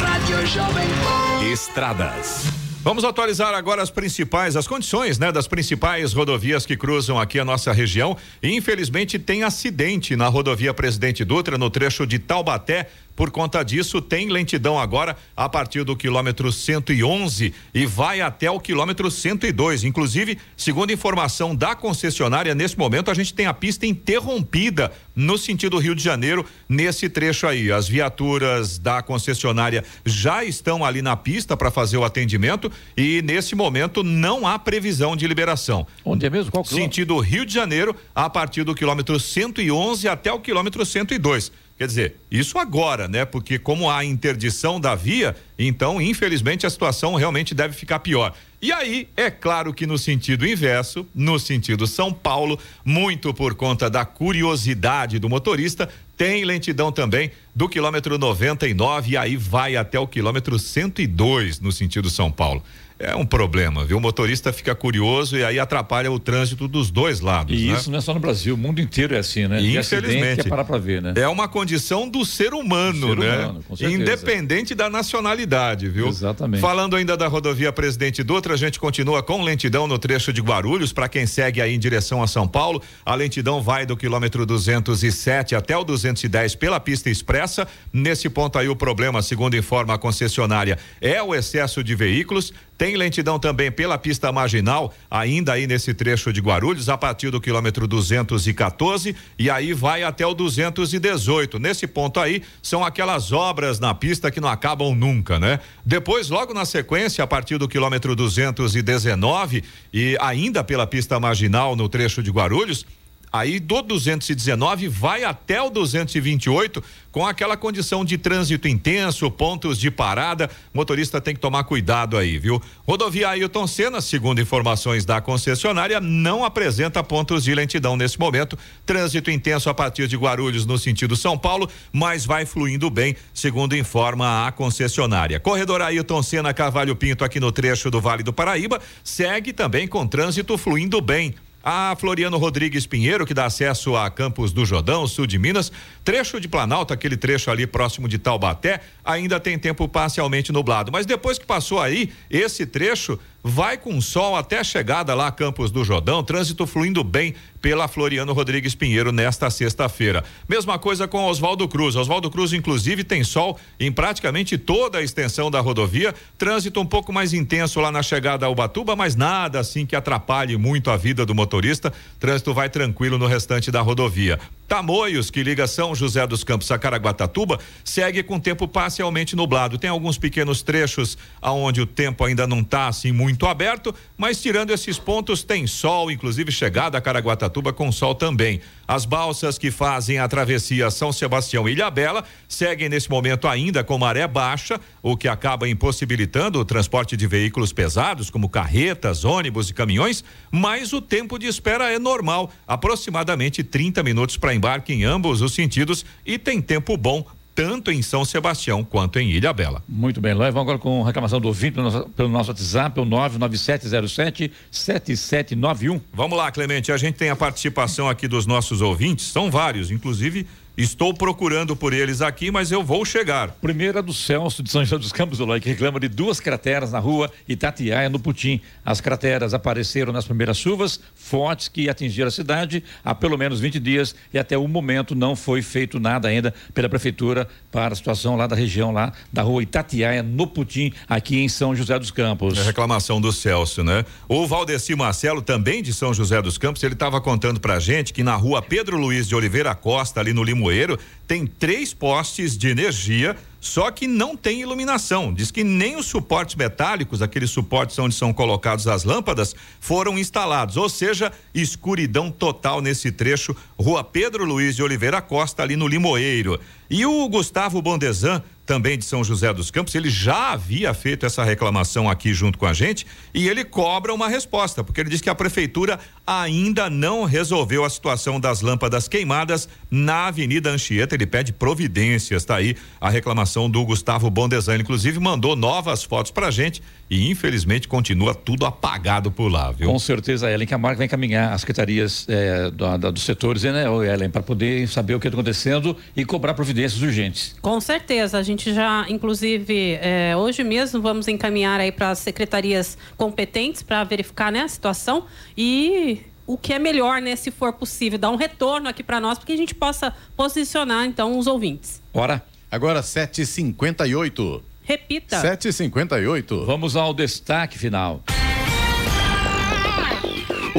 Rádio 0.01 0.46
Jovem 0.46 0.88
Pan. 0.88 1.44
Estradas. 1.53 2.44
Vamos 2.82 3.05
atualizar 3.05 3.53
agora 3.53 3.82
as 3.82 3.90
principais, 3.90 4.57
as 4.57 4.66
condições, 4.66 5.18
né, 5.18 5.30
das 5.30 5.46
principais 5.46 6.14
rodovias 6.14 6.64
que 6.64 6.78
cruzam 6.78 7.18
aqui 7.18 7.38
a 7.38 7.44
nossa 7.44 7.70
região. 7.74 8.16
Infelizmente 8.42 9.18
tem 9.18 9.42
acidente 9.42 10.16
na 10.16 10.28
rodovia 10.28 10.72
Presidente 10.72 11.22
Dutra 11.22 11.59
no 11.59 11.68
trecho 11.68 12.07
de 12.07 12.18
Taubaté 12.18 12.88
Por 13.21 13.31
conta 13.31 13.62
disso, 13.62 14.01
tem 14.01 14.31
lentidão 14.31 14.79
agora 14.79 15.14
a 15.37 15.47
partir 15.47 15.85
do 15.85 15.95
quilômetro 15.95 16.51
111 16.51 17.53
e 17.75 17.85
vai 17.85 18.23
até 18.23 18.51
o 18.51 18.59
quilômetro 18.59 19.11
102. 19.11 19.85
Inclusive, 19.85 20.39
segundo 20.57 20.91
informação 20.91 21.55
da 21.55 21.75
concessionária, 21.75 22.55
nesse 22.55 22.79
momento 22.79 23.11
a 23.11 23.14
gente 23.14 23.35
tem 23.35 23.45
a 23.45 23.53
pista 23.53 23.85
interrompida 23.85 24.91
no 25.14 25.37
sentido 25.37 25.77
Rio 25.77 25.95
de 25.95 26.03
Janeiro, 26.03 26.47
nesse 26.66 27.11
trecho 27.11 27.47
aí. 27.47 27.71
As 27.71 27.87
viaturas 27.87 28.79
da 28.79 29.03
concessionária 29.03 29.85
já 30.07 30.43
estão 30.43 30.83
ali 30.83 31.03
na 31.03 31.14
pista 31.14 31.55
para 31.55 31.71
fazer 31.71 31.99
o 31.99 32.05
atendimento 32.05 32.73
e 32.97 33.21
nesse 33.21 33.55
momento 33.55 34.03
não 34.03 34.47
há 34.47 34.59
previsão 34.59 35.14
de 35.14 35.29
liberação. 35.29 35.87
Onde 36.07 36.25
é 36.25 36.31
mesmo? 36.31 36.51
Qual 36.51 36.64
Sentido 36.64 37.18
Rio 37.18 37.45
de 37.45 37.53
Janeiro, 37.53 37.95
a 38.14 38.31
partir 38.31 38.64
do 38.64 38.75
quilômetro 38.75 39.21
111 39.21 40.09
até 40.09 40.33
o 40.33 40.41
quilômetro 40.41 40.87
102. 40.87 41.53
Quer 41.81 41.87
dizer, 41.87 42.16
isso 42.31 42.59
agora, 42.59 43.09
né? 43.09 43.24
Porque 43.24 43.59
como 43.59 43.89
há 43.89 44.05
interdição 44.05 44.78
da 44.78 44.95
via, 44.95 45.35
então, 45.59 45.99
infelizmente, 45.99 46.66
a 46.66 46.70
situação 46.70 47.14
realmente 47.14 47.55
deve 47.55 47.74
ficar 47.74 48.01
pior. 48.01 48.35
E 48.61 48.70
aí, 48.70 49.09
é 49.16 49.31
claro 49.31 49.72
que 49.72 49.87
no 49.87 49.97
sentido 49.97 50.47
inverso, 50.47 51.07
no 51.14 51.39
sentido 51.39 51.87
São 51.87 52.12
Paulo, 52.12 52.59
muito 52.85 53.33
por 53.33 53.55
conta 53.55 53.89
da 53.89 54.05
curiosidade 54.05 55.18
do 55.18 55.31
motorista, 55.31 55.89
tem 56.18 56.45
lentidão 56.45 56.93
também 56.93 57.31
do 57.55 57.66
quilômetro 57.66 58.18
99 58.18 59.12
e 59.12 59.16
aí 59.16 59.35
vai 59.35 59.74
até 59.74 59.99
o 59.99 60.07
quilômetro 60.07 60.59
102 60.59 61.61
no 61.61 61.72
sentido 61.72 62.11
São 62.11 62.31
Paulo 62.31 62.62
é 63.01 63.16
um 63.16 63.24
problema, 63.24 63.82
viu? 63.82 63.96
O 63.96 64.01
motorista 64.01 64.53
fica 64.53 64.74
curioso 64.74 65.34
e 65.34 65.42
aí 65.42 65.59
atrapalha 65.59 66.12
o 66.12 66.18
trânsito 66.18 66.68
dos 66.68 66.90
dois 66.90 67.20
lados. 67.20 67.59
E 67.59 67.68
né? 67.68 67.74
isso 67.74 67.90
não 67.90 67.98
é 67.98 68.01
só 68.03 68.12
no 68.12 68.20
Brasil, 68.20 68.55
o 68.55 68.59
mundo 68.59 68.78
inteiro 68.78 69.14
é 69.14 69.18
assim, 69.18 69.48
né? 69.48 69.59
E 69.61 69.78
Infelizmente. 69.78 70.40
É 70.40 70.44
parar 70.44 70.64
pra 70.64 70.76
ver, 70.76 71.01
né? 71.01 71.14
É 71.16 71.26
uma 71.26 71.48
condição 71.48 72.07
do 72.07 72.26
ser 72.26 72.53
humano, 72.53 73.09
ser 73.09 73.18
né? 73.18 73.46
Humano, 73.46 73.64
Independente 73.80 74.74
da 74.74 74.90
nacionalidade, 74.90 75.88
viu? 75.88 76.09
Exatamente. 76.09 76.61
Falando 76.61 76.94
ainda 76.94 77.16
da 77.16 77.26
rodovia 77.26 77.72
Presidente 77.72 78.22
Dutra, 78.22 78.53
a 78.53 78.57
gente 78.57 78.78
continua 78.78 79.22
com 79.22 79.42
lentidão 79.42 79.86
no 79.86 79.98
trecho 79.98 80.30
de 80.30 80.42
Guarulhos. 80.42 80.92
Para 80.92 81.09
quem 81.09 81.26
segue 81.26 81.62
aí 81.62 81.74
em 81.74 81.78
direção 81.78 82.22
a 82.22 82.26
São 82.26 82.46
Paulo, 82.46 82.82
a 83.05 83.14
lentidão 83.14 83.62
vai 83.62 83.86
do 83.86 83.96
quilômetro 83.96 84.44
207 84.44 85.55
até 85.55 85.74
o 85.74 85.84
210 85.84 86.55
pela 86.55 86.78
pista 86.78 87.09
expressa. 87.09 87.66
Nesse 87.90 88.28
ponto 88.28 88.59
aí, 88.59 88.68
o 88.68 88.76
problema, 88.76 89.22
segundo 89.22 89.57
informa 89.57 89.94
a 89.94 89.98
concessionária, 89.98 90.78
é 91.01 91.22
o 91.22 91.34
excesso 91.34 91.82
de 91.82 91.94
veículos. 91.94 92.53
Tem 92.81 92.97
lentidão 92.97 93.39
também 93.39 93.70
pela 93.70 93.99
pista 93.99 94.33
marginal, 94.33 94.95
ainda 95.11 95.53
aí 95.53 95.66
nesse 95.66 95.93
trecho 95.93 96.33
de 96.33 96.41
Guarulhos, 96.41 96.89
a 96.89 96.97
partir 96.97 97.28
do 97.28 97.39
quilômetro 97.39 97.87
214 97.87 99.14
e 99.39 99.51
aí 99.51 99.74
vai 99.74 100.03
até 100.03 100.26
o 100.26 100.33
218. 100.33 101.59
Nesse 101.59 101.87
ponto 101.87 102.18
aí, 102.18 102.43
são 102.62 102.83
aquelas 102.83 103.33
obras 103.33 103.78
na 103.78 103.93
pista 103.93 104.31
que 104.31 104.41
não 104.41 104.49
acabam 104.49 104.95
nunca, 104.95 105.39
né? 105.39 105.61
Depois, 105.85 106.31
logo 106.31 106.55
na 106.55 106.64
sequência, 106.64 107.22
a 107.22 107.26
partir 107.26 107.59
do 107.59 107.68
quilômetro 107.68 108.16
219 108.16 109.62
e 109.93 110.16
ainda 110.18 110.64
pela 110.64 110.87
pista 110.87 111.20
marginal 111.20 111.76
no 111.76 111.87
trecho 111.87 112.22
de 112.22 112.31
Guarulhos, 112.31 112.87
aí 113.33 113.59
do 113.59 113.83
219 113.83 114.89
vai 114.89 115.24
até 115.24 115.61
o 115.62 115.70
228 115.70 116.83
com 117.12 117.26
aquela 117.26 117.57
condição 117.57 118.05
de 118.05 118.16
trânsito 118.16 118.68
intenso, 118.68 119.31
pontos 119.31 119.78
de 119.78 119.91
parada. 119.91 120.49
Motorista 120.72 121.20
tem 121.20 121.35
que 121.35 121.41
tomar 121.41 121.64
cuidado 121.64 122.16
aí, 122.16 122.39
viu? 122.39 122.62
Rodovia 122.87 123.31
Ailton 123.31 123.66
Senna, 123.66 124.01
segundo 124.01 124.41
informações 124.41 125.05
da 125.05 125.20
concessionária, 125.20 126.01
não 126.01 126.45
apresenta 126.45 127.03
pontos 127.03 127.45
de 127.45 127.55
lentidão 127.55 127.97
nesse 127.97 128.18
momento. 128.18 128.57
Trânsito 128.87 129.31
intenso 129.31 129.68
a 129.68 129.74
partir 129.74 130.07
de 130.07 130.16
Guarulhos 130.16 130.66
no 130.66 130.78
sentido 130.78 131.16
São 131.16 131.37
Paulo, 131.37 131.68
mas 131.93 132.24
vai 132.24 132.47
fluindo 132.47 132.89
bem, 132.91 133.16
segundo 133.35 133.76
informa 133.76 134.47
a 134.47 134.53
concessionária. 134.53 135.41
Corredor 135.41 135.83
Ailton 135.83 136.22
Senna 136.22 136.55
Carvalho 136.55 136.95
Pinto 136.95 137.24
aqui 137.24 137.41
no 137.41 137.51
trecho 137.51 137.91
do 137.91 138.01
Vale 138.01 138.22
do 138.22 138.33
Paraíba 138.33 138.81
segue 139.03 139.53
também 139.53 139.89
com 139.89 140.07
trânsito 140.07 140.57
fluindo 140.57 141.01
bem. 141.01 141.35
A 141.63 141.95
Floriano 141.99 142.39
Rodrigues 142.39 142.87
Pinheiro, 142.87 143.27
que 143.27 143.35
dá 143.35 143.45
acesso 143.45 143.95
a 143.95 144.11
Campos 144.11 144.51
do 144.51 144.65
Jordão, 144.65 145.07
sul 145.07 145.27
de 145.27 145.39
Minas, 145.39 145.71
trecho 146.03 146.41
de 146.41 146.49
Planalto, 146.49 146.95
aquele 146.95 147.19
trecho 147.19 147.51
ali 147.51 147.67
próximo 147.67 148.09
de 148.09 148.19
Taubaté, 148.19 148.81
ainda 149.05 149.39
tem 149.39 149.59
tempo 149.59 149.87
parcialmente 149.87 150.53
nublado. 150.53 150.91
Mas 150.91 151.05
depois 151.05 151.39
que 151.39 151.45
passou 151.45 151.79
aí, 151.79 152.11
esse 152.31 152.65
trecho 152.65 153.19
vai 153.43 153.78
com 153.78 154.01
sol 154.01 154.36
até 154.36 154.59
a 154.59 154.64
chegada 154.64 155.14
lá 155.14 155.28
a 155.28 155.32
Campos 155.32 155.70
do 155.70 155.84
Jordão, 155.84 156.22
trânsito 156.22 156.66
fluindo 156.66 157.03
bem 157.03 157.34
pela 157.61 157.88
Floriano 157.88 158.32
Rodrigues 158.32 158.74
Pinheiro 158.74 159.12
nesta 159.12 159.51
sexta-feira. 159.51 160.24
Mesma 160.49 160.78
coisa 160.78 161.07
com 161.07 161.24
Oswaldo 161.24 161.68
Cruz. 161.68 161.95
Oswaldo 161.95 162.30
Cruz, 162.30 162.53
inclusive, 162.53 163.05
tem 163.05 163.22
sol 163.22 163.59
em 163.78 163.93
praticamente 163.93 164.57
toda 164.57 164.99
a 164.99 165.03
extensão 165.03 165.51
da 165.51 165.61
rodovia. 165.61 166.14
Trânsito 166.38 166.80
um 166.80 166.86
pouco 166.86 167.12
mais 167.12 167.32
intenso 167.34 167.80
lá 167.80 167.93
na 167.93 168.03
chegada 168.03 168.47
a 168.47 168.49
Ubatuba, 168.49 168.97
mas 168.97 169.14
nada 169.14 169.61
assim 169.61 169.84
que 169.84 169.95
atrapalhe 169.95 170.57
muito 170.57 170.91
a 170.91 170.97
vida 170.97 171.26
do 171.26 171.34
motorista. 171.34 171.93
Trânsito 172.18 172.55
vai 172.55 172.70
tranquilo 172.70 173.18
no 173.18 173.26
restante 173.26 173.70
da 173.70 173.82
rodovia. 173.82 174.38
Tamoios, 174.66 175.30
que 175.30 175.43
liga 175.43 175.66
São 175.66 175.95
José 175.95 176.24
dos 176.26 176.45
Campos 176.45 176.70
a 176.70 176.78
Caraguatatuba, 176.78 177.59
segue 177.84 178.22
com 178.22 178.38
tempo 178.38 178.68
parcialmente 178.68 179.34
nublado. 179.34 179.76
Tem 179.76 179.91
alguns 179.91 180.16
pequenos 180.16 180.62
trechos 180.62 181.18
aonde 181.43 181.80
o 181.80 181.86
tempo 181.86 182.24
ainda 182.24 182.47
não 182.47 182.61
está 182.61 182.86
assim 182.86 183.11
muito 183.11 183.30
aberto, 183.47 183.95
mas 184.16 184.41
tirando 184.41 184.70
esses 184.70 184.99
pontos 184.99 185.43
tem 185.43 185.66
sol, 185.66 186.11
inclusive 186.11 186.53
chegada 186.53 186.99
a 186.99 187.01
Caraguatatuba 187.01 187.72
com 187.72 187.91
sol 187.91 188.14
também. 188.14 188.61
As 188.87 189.05
balsas 189.05 189.59
que 189.59 189.70
fazem 189.70 190.18
a 190.18 190.28
travessia 190.28 190.91
São 190.91 191.12
Sebastião 191.12 191.68
e 191.68 191.72
Ilhabela 191.72 192.24
seguem 192.49 192.89
nesse 192.89 193.11
momento 193.11 193.47
ainda 193.47 193.85
com 193.85 193.99
maré 193.99 194.26
baixa, 194.26 194.81
o 195.03 195.16
que 195.16 195.28
acaba 195.28 195.68
impossibilitando 195.68 196.59
o 196.59 196.64
transporte 196.64 197.16
de 197.16 197.26
veículos 197.26 197.72
pesados, 197.72 198.31
como 198.31 198.49
carretas, 198.49 199.24
ônibus 199.24 199.70
e 199.70 199.74
caminhões, 199.74 200.24
mas 200.51 200.93
o 200.93 201.01
tempo 201.01 201.39
de 201.39 201.47
espera 201.47 201.93
é 201.93 201.99
normal, 201.99 202.51
aproximadamente 202.66 203.62
30 203.62 204.03
minutos 204.03 204.37
para 204.37 204.55
embarque 204.55 204.93
em 204.93 205.05
ambos 205.05 205.41
os 205.41 205.55
sentidos 205.55 206.05
e 206.24 206.39
tem 206.39 206.61
tempo 206.61 206.97
bom 206.97 207.24
tanto 207.61 207.91
em 207.91 208.01
São 208.01 208.25
Sebastião 208.25 208.83
quanto 208.83 209.19
em 209.19 209.31
Ilha 209.31 209.53
Bela. 209.53 209.83
Muito 209.87 210.19
bem, 210.19 210.33
Lóia, 210.33 210.51
vamos 210.51 210.63
agora 210.63 210.79
com 210.79 211.03
reclamação 211.03 211.39
do 211.39 211.49
ouvinte 211.49 211.73
pelo 211.73 211.91
nosso, 211.91 212.09
pelo 212.09 212.29
nosso 212.31 212.51
WhatsApp, 212.51 212.99
o 212.99 213.05
99707 213.05 214.51
7791. 214.71 216.01
Vamos 216.11 216.39
lá, 216.39 216.51
Clemente, 216.51 216.91
a 216.91 216.97
gente 216.97 217.17
tem 217.17 217.29
a 217.29 217.37
participação 217.37 218.09
aqui 218.09 218.27
dos 218.27 218.47
nossos 218.47 218.81
ouvintes, 218.81 219.27
são 219.27 219.51
vários, 219.51 219.91
inclusive 219.91 220.47
Estou 220.81 221.12
procurando 221.12 221.76
por 221.76 221.93
eles 221.93 222.22
aqui, 222.22 222.51
mas 222.51 222.72
eu 222.72 222.83
vou 222.83 223.05
chegar. 223.05 223.51
Primeira 223.61 224.03
do 224.03 224.14
Celso 224.14 224.62
de 224.62 224.70
São 224.70 224.83
José 224.83 224.97
dos 224.97 225.12
Campos, 225.12 225.39
Eloy, 225.39 225.61
que 225.61 225.68
reclama 225.68 226.01
de 226.01 226.09
duas 226.09 226.41
crateras 226.41 226.91
na 226.91 226.99
rua 226.99 227.31
Itatiaia, 227.47 228.09
no 228.09 228.18
Putim. 228.18 228.62
As 228.83 228.99
crateras 228.99 229.53
apareceram 229.53 230.11
nas 230.11 230.24
primeiras 230.24 230.57
chuvas 230.57 230.99
fortes 231.14 231.68
que 231.68 231.91
atingiram 231.91 232.28
a 232.28 232.31
cidade 232.31 232.83
há 233.05 233.14
pelo 233.14 233.37
menos 233.37 233.61
20 233.61 233.78
dias 233.78 234.14
e 234.33 234.39
até 234.39 234.57
o 234.57 234.66
momento 234.66 235.14
não 235.14 235.37
foi 235.37 235.61
feito 235.61 236.01
nada 236.01 236.28
ainda 236.28 236.55
pela 236.72 236.89
prefeitura 236.89 237.47
para 237.70 237.93
a 237.93 237.97
situação 237.97 238.35
lá 238.35 238.47
da 238.47 238.57
região, 238.57 238.91
lá 238.91 239.12
da 239.31 239.43
rua 239.43 239.62
Itatiaia, 239.62 240.22
no 240.22 240.47
Putim, 240.47 240.95
aqui 241.07 241.41
em 241.41 241.49
São 241.51 241.76
José 241.76 241.99
dos 241.99 242.11
Campos. 242.11 242.57
É 242.57 242.62
reclamação 242.62 243.20
do 243.20 243.31
Celso, 243.33 243.85
né? 243.85 244.03
O 244.26 244.47
Valdeci 244.47 244.95
Marcelo, 244.95 245.43
também 245.43 245.83
de 245.83 245.93
São 245.93 246.14
José 246.14 246.41
dos 246.41 246.57
Campos, 246.57 246.83
ele 246.83 246.95
estava 246.95 247.20
contando 247.20 247.61
pra 247.61 247.78
gente 247.78 248.14
que 248.14 248.22
na 248.22 248.35
rua 248.35 248.62
Pedro 248.62 248.97
Luiz 248.97 249.28
de 249.28 249.35
Oliveira 249.35 249.74
Costa, 249.74 250.20
ali 250.20 250.33
no 250.33 250.43
Limoeiro, 250.43 250.70
Limoeiro 250.71 250.99
tem 251.27 251.47
três 251.47 251.93
postes 251.93 252.57
de 252.57 252.68
energia 252.68 253.37
só 253.61 253.91
que 253.91 254.09
não 254.09 254.35
tem 254.35 254.62
iluminação. 254.62 255.35
Diz 255.35 255.51
que 255.51 255.62
nem 255.62 255.97
os 255.97 256.07
suportes 256.07 256.55
metálicos, 256.55 257.21
aqueles 257.21 257.51
suportes 257.51 257.99
onde 257.99 258.14
são 258.14 258.33
colocados 258.33 258.89
as 258.89 259.05
lâmpadas, 259.05 259.55
foram 259.79 260.18
instalados. 260.18 260.79
Ou 260.79 260.89
seja, 260.89 261.31
escuridão 261.55 262.31
total 262.31 262.81
nesse 262.81 263.12
trecho, 263.12 263.55
Rua 263.79 264.03
Pedro 264.03 264.47
Luiz 264.47 264.75
de 264.75 264.83
Oliveira 264.83 265.21
Costa, 265.21 265.62
ali 265.62 265.77
no 265.77 265.87
Limoeiro. 265.87 266.59
E 266.89 267.05
o 267.05 267.29
Gustavo 267.29 267.83
Bondesan, 267.83 268.43
também 268.71 268.97
de 268.97 269.05
São 269.05 269.25
José 269.25 269.53
dos 269.53 269.68
Campos, 269.68 269.97
ele 269.97 270.09
já 270.09 270.53
havia 270.53 270.95
feito 270.95 271.27
essa 271.27 271.43
reclamação 271.43 272.09
aqui 272.09 272.33
junto 272.33 272.57
com 272.57 272.66
a 272.66 272.73
gente 272.73 273.05
e 273.35 273.49
ele 273.49 273.64
cobra 273.64 274.14
uma 274.14 274.29
resposta, 274.29 274.85
porque 274.85 275.01
ele 275.01 275.11
diz 275.11 275.21
que 275.21 275.29
a 275.29 275.35
prefeitura 275.35 275.99
ainda 276.25 276.89
não 276.89 277.25
resolveu 277.25 277.85
a 277.85 277.91
situação 277.91 278.39
das 278.39 278.61
lâmpadas 278.61 279.09
queimadas 279.09 279.68
na 279.91 280.29
Avenida 280.29 280.71
Anchieta. 280.71 281.16
Ele 281.16 281.27
pede 281.27 281.53
providências, 281.53 282.45
tá 282.45 282.55
aí 282.55 282.77
a 283.01 283.11
reclamação 283.11 283.68
do 283.68 283.85
Gustavo 283.85 284.31
Bondesan. 284.31 284.77
Inclusive, 284.77 285.18
mandou 285.18 285.57
novas 285.57 286.05
fotos 286.05 286.31
pra 286.31 286.53
gente 286.53 286.81
e 287.11 287.29
infelizmente 287.29 287.89
continua 287.89 288.33
tudo 288.33 288.65
apagado 288.65 289.33
por 289.33 289.51
lá, 289.51 289.73
viu? 289.73 289.91
Com 289.91 289.99
certeza, 289.99 290.49
Ellen, 290.49 290.67
que 290.67 290.73
a 290.73 290.79
marca 290.79 290.99
vai 290.99 291.07
encaminhar 291.07 291.53
as 291.53 291.63
secretarias 291.63 292.25
é, 292.29 292.71
do, 292.71 292.99
da, 292.99 293.11
dos 293.11 293.25
setores, 293.25 293.65
né, 293.65 293.85
Ellen, 293.85 294.31
para 294.31 294.43
poder 294.43 294.87
saber 294.87 295.15
o 295.17 295.21
que 295.21 295.27
está 295.27 295.37
acontecendo 295.37 295.97
e 296.17 296.25
cobrar 296.25 296.55
providências 296.55 297.03
urgentes. 297.03 297.57
Com 297.61 297.81
certeza, 297.81 298.39
a 298.39 298.43
gente 298.45 298.73
já, 298.73 299.05
inclusive, 299.09 299.99
é, 300.01 300.37
hoje 300.37 300.63
mesmo 300.63 301.03
vamos 301.03 301.27
encaminhar 301.27 301.81
aí 301.81 301.91
para 301.91 302.11
as 302.11 302.21
secretarias 302.21 302.97
competentes 303.17 303.83
para 303.83 304.05
verificar 304.05 304.53
né, 304.53 304.63
a 304.63 304.69
situação 304.69 305.27
e 305.57 306.21
o 306.47 306.57
que 306.57 306.73
é 306.73 306.79
melhor, 306.79 307.21
né, 307.21 307.35
se 307.35 307.51
for 307.51 307.73
possível, 307.73 308.19
dar 308.19 308.31
um 308.31 308.37
retorno 308.37 308.89
aqui 308.89 309.03
para 309.03 309.21
nós, 309.21 309.37
para 309.37 309.47
que 309.47 309.53
a 309.53 309.57
gente 309.57 309.75
possa 309.75 310.15
posicionar 310.37 311.07
então 311.07 311.37
os 311.37 311.49
ouvintes. 311.49 312.01
Ora. 312.15 312.43
Agora 312.71 313.01
7h58. 313.01 314.63
Repita. 314.91 315.41
7h58. 315.41 316.66
Vamos 316.66 316.97
ao 316.97 317.14
destaque 317.14 317.78
final. 317.78 318.24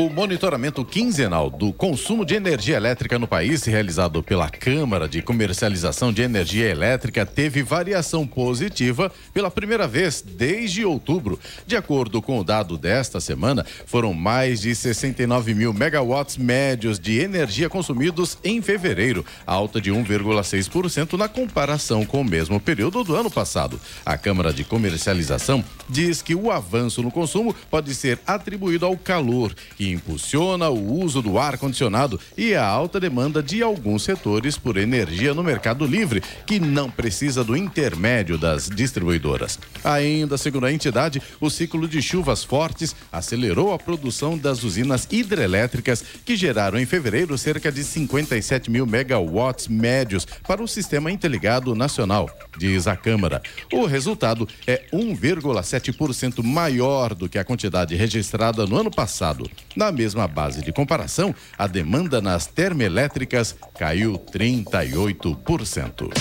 O 0.01 0.09
monitoramento 0.09 0.83
quinzenal 0.83 1.47
do 1.47 1.71
consumo 1.71 2.25
de 2.25 2.33
energia 2.33 2.75
elétrica 2.75 3.19
no 3.19 3.27
país, 3.27 3.63
realizado 3.65 4.23
pela 4.23 4.49
Câmara 4.49 5.07
de 5.07 5.21
Comercialização 5.21 6.11
de 6.11 6.23
Energia 6.23 6.67
Elétrica, 6.67 7.23
teve 7.23 7.61
variação 7.61 8.25
positiva 8.25 9.11
pela 9.31 9.51
primeira 9.51 9.87
vez 9.87 10.19
desde 10.19 10.83
outubro. 10.83 11.39
De 11.67 11.75
acordo 11.75 12.19
com 12.19 12.39
o 12.39 12.43
dado 12.43 12.79
desta 12.79 13.19
semana, 13.19 13.63
foram 13.85 14.11
mais 14.11 14.61
de 14.61 14.73
69 14.73 15.53
mil 15.53 15.71
megawatts 15.71 16.35
médios 16.35 16.99
de 16.99 17.19
energia 17.19 17.69
consumidos 17.69 18.39
em 18.43 18.59
fevereiro, 18.59 19.23
alta 19.45 19.79
de 19.79 19.91
1,6% 19.91 21.13
na 21.13 21.27
comparação 21.27 22.07
com 22.07 22.21
o 22.21 22.25
mesmo 22.25 22.59
período 22.59 23.03
do 23.03 23.15
ano 23.15 23.29
passado. 23.29 23.79
A 24.03 24.17
Câmara 24.17 24.51
de 24.51 24.63
Comercialização 24.63 25.63
diz 25.87 26.23
que 26.23 26.33
o 26.33 26.49
avanço 26.49 27.03
no 27.03 27.11
consumo 27.11 27.55
pode 27.69 27.93
ser 27.93 28.19
atribuído 28.25 28.83
ao 28.87 28.97
calor 28.97 29.53
que 29.77 29.90
impulsiona 29.91 30.69
o 30.69 30.99
uso 31.01 31.21
do 31.21 31.37
ar-condicionado 31.37 32.19
e 32.37 32.53
a 32.53 32.65
alta 32.65 32.99
demanda 32.99 33.41
de 33.41 33.61
alguns 33.61 34.03
setores 34.03 34.57
por 34.57 34.77
energia 34.77 35.33
no 35.33 35.43
mercado 35.43 35.85
livre, 35.85 36.21
que 36.45 36.59
não 36.59 36.89
precisa 36.89 37.43
do 37.43 37.55
intermédio 37.55 38.37
das 38.37 38.69
distribuidoras. 38.69 39.59
Ainda, 39.83 40.37
segundo 40.37 40.65
a 40.65 40.73
entidade, 40.73 41.21
o 41.39 41.49
ciclo 41.49 41.87
de 41.87 42.01
chuvas 42.01 42.43
fortes 42.43 42.95
acelerou 43.11 43.73
a 43.73 43.79
produção 43.79 44.37
das 44.37 44.63
usinas 44.63 45.07
hidrelétricas, 45.11 46.03
que 46.25 46.35
geraram 46.35 46.79
em 46.79 46.85
fevereiro 46.85 47.37
cerca 47.37 47.71
de 47.71 47.83
57 47.83 48.69
mil 48.69 48.85
megawatts 48.85 49.67
médios 49.67 50.25
para 50.47 50.63
o 50.63 50.67
Sistema 50.67 51.11
Interligado 51.11 51.75
Nacional, 51.75 52.29
diz 52.57 52.87
a 52.87 52.95
Câmara. 52.95 53.41
O 53.71 53.85
resultado 53.85 54.47
é 54.65 54.83
1,7% 54.93 56.43
maior 56.43 57.13
do 57.13 57.29
que 57.29 57.39
a 57.39 57.43
quantidade 57.43 57.95
registrada 57.95 58.65
no 58.65 58.77
ano 58.77 58.91
passado. 58.91 59.49
Na 59.75 59.91
mesma 59.91 60.27
base 60.27 60.61
de 60.61 60.71
comparação, 60.71 61.33
a 61.57 61.67
demanda 61.67 62.21
nas 62.21 62.47
termoelétricas 62.47 63.55
caiu 63.77 64.13
38%. 64.13 66.11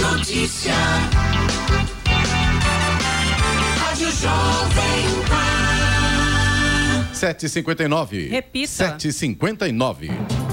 Notícia. 0.00 0.74
Rádio 3.78 4.10
Jovem 4.10 5.04
Pan. 5.28 7.08
7h59. 7.14 8.30
Repita. 8.30 8.96
7h59. 8.96 10.45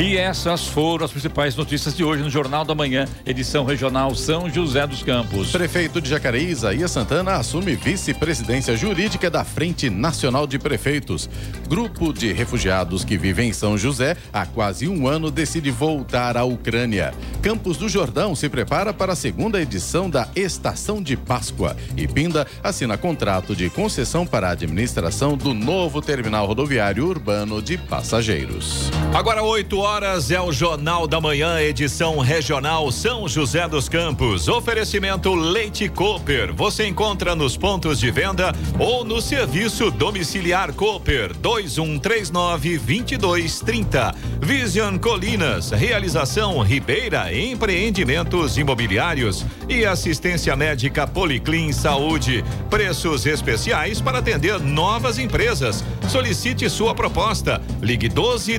E 0.00 0.16
essas 0.16 0.66
foram 0.66 1.04
as 1.04 1.10
principais 1.10 1.54
notícias 1.54 1.94
de 1.94 2.02
hoje 2.02 2.22
no 2.22 2.30
Jornal 2.30 2.64
da 2.64 2.74
Manhã, 2.74 3.04
edição 3.26 3.66
regional 3.66 4.14
São 4.14 4.48
José 4.48 4.86
dos 4.86 5.02
Campos. 5.02 5.52
Prefeito 5.52 6.00
de 6.00 6.08
Jacareí, 6.08 6.48
Isaías 6.48 6.90
Santana, 6.90 7.32
assume 7.32 7.76
vice-presidência 7.76 8.74
jurídica 8.78 9.28
da 9.28 9.44
Frente 9.44 9.90
Nacional 9.90 10.46
de 10.46 10.58
Prefeitos. 10.58 11.28
Grupo 11.68 12.14
de 12.14 12.32
refugiados 12.32 13.04
que 13.04 13.18
vivem 13.18 13.50
em 13.50 13.52
São 13.52 13.76
José 13.76 14.16
há 14.32 14.46
quase 14.46 14.88
um 14.88 15.06
ano 15.06 15.30
decide 15.30 15.70
voltar 15.70 16.34
à 16.34 16.44
Ucrânia. 16.44 17.12
Campos 17.42 17.76
do 17.76 17.86
Jordão 17.86 18.34
se 18.34 18.48
prepara 18.48 18.94
para 18.94 19.12
a 19.12 19.16
segunda 19.16 19.60
edição 19.60 20.08
da 20.08 20.26
Estação 20.34 21.02
de 21.02 21.14
Páscoa. 21.14 21.76
E 21.94 22.08
Pinda 22.08 22.46
assina 22.64 22.96
contrato 22.96 23.54
de 23.54 23.68
concessão 23.68 24.26
para 24.26 24.48
a 24.48 24.52
administração 24.52 25.36
do 25.36 25.52
novo 25.52 26.00
terminal 26.00 26.46
rodoviário 26.46 27.06
urbano 27.06 27.60
de 27.60 27.76
passageiros. 27.76 28.90
Agora 29.12 29.42
8 29.42 29.78
horas 29.78 29.89
é 30.30 30.40
o 30.40 30.52
Jornal 30.52 31.06
da 31.06 31.20
Manhã, 31.20 31.60
edição 31.60 32.20
regional 32.20 32.92
São 32.92 33.26
José 33.26 33.68
dos 33.68 33.88
Campos. 33.88 34.46
Oferecimento 34.46 35.34
Leite 35.34 35.88
Cooper. 35.88 36.54
Você 36.54 36.86
encontra 36.86 37.34
nos 37.34 37.56
pontos 37.56 37.98
de 37.98 38.08
venda 38.08 38.54
ou 38.78 39.04
no 39.04 39.20
serviço 39.20 39.90
domiciliar 39.90 40.72
Cooper 40.72 41.36
2139 41.36 42.78
2230. 42.78 44.14
Vision 44.40 44.96
Colinas, 44.96 45.72
realização 45.72 46.60
Ribeira 46.62 47.34
Empreendimentos 47.34 48.56
Imobiliários 48.56 49.44
e 49.68 49.84
assistência 49.84 50.54
médica 50.54 51.04
Policlin 51.04 51.72
Saúde. 51.72 52.44
Preços 52.70 53.26
especiais 53.26 54.00
para 54.00 54.18
atender 54.18 54.60
novas 54.60 55.18
empresas. 55.18 55.84
Solicite 56.08 56.70
sua 56.70 56.94
proposta. 56.94 57.60
Ligue 57.82 58.08
12 58.08 58.58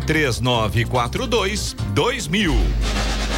42 1.22 1.76
2000. 1.94 3.31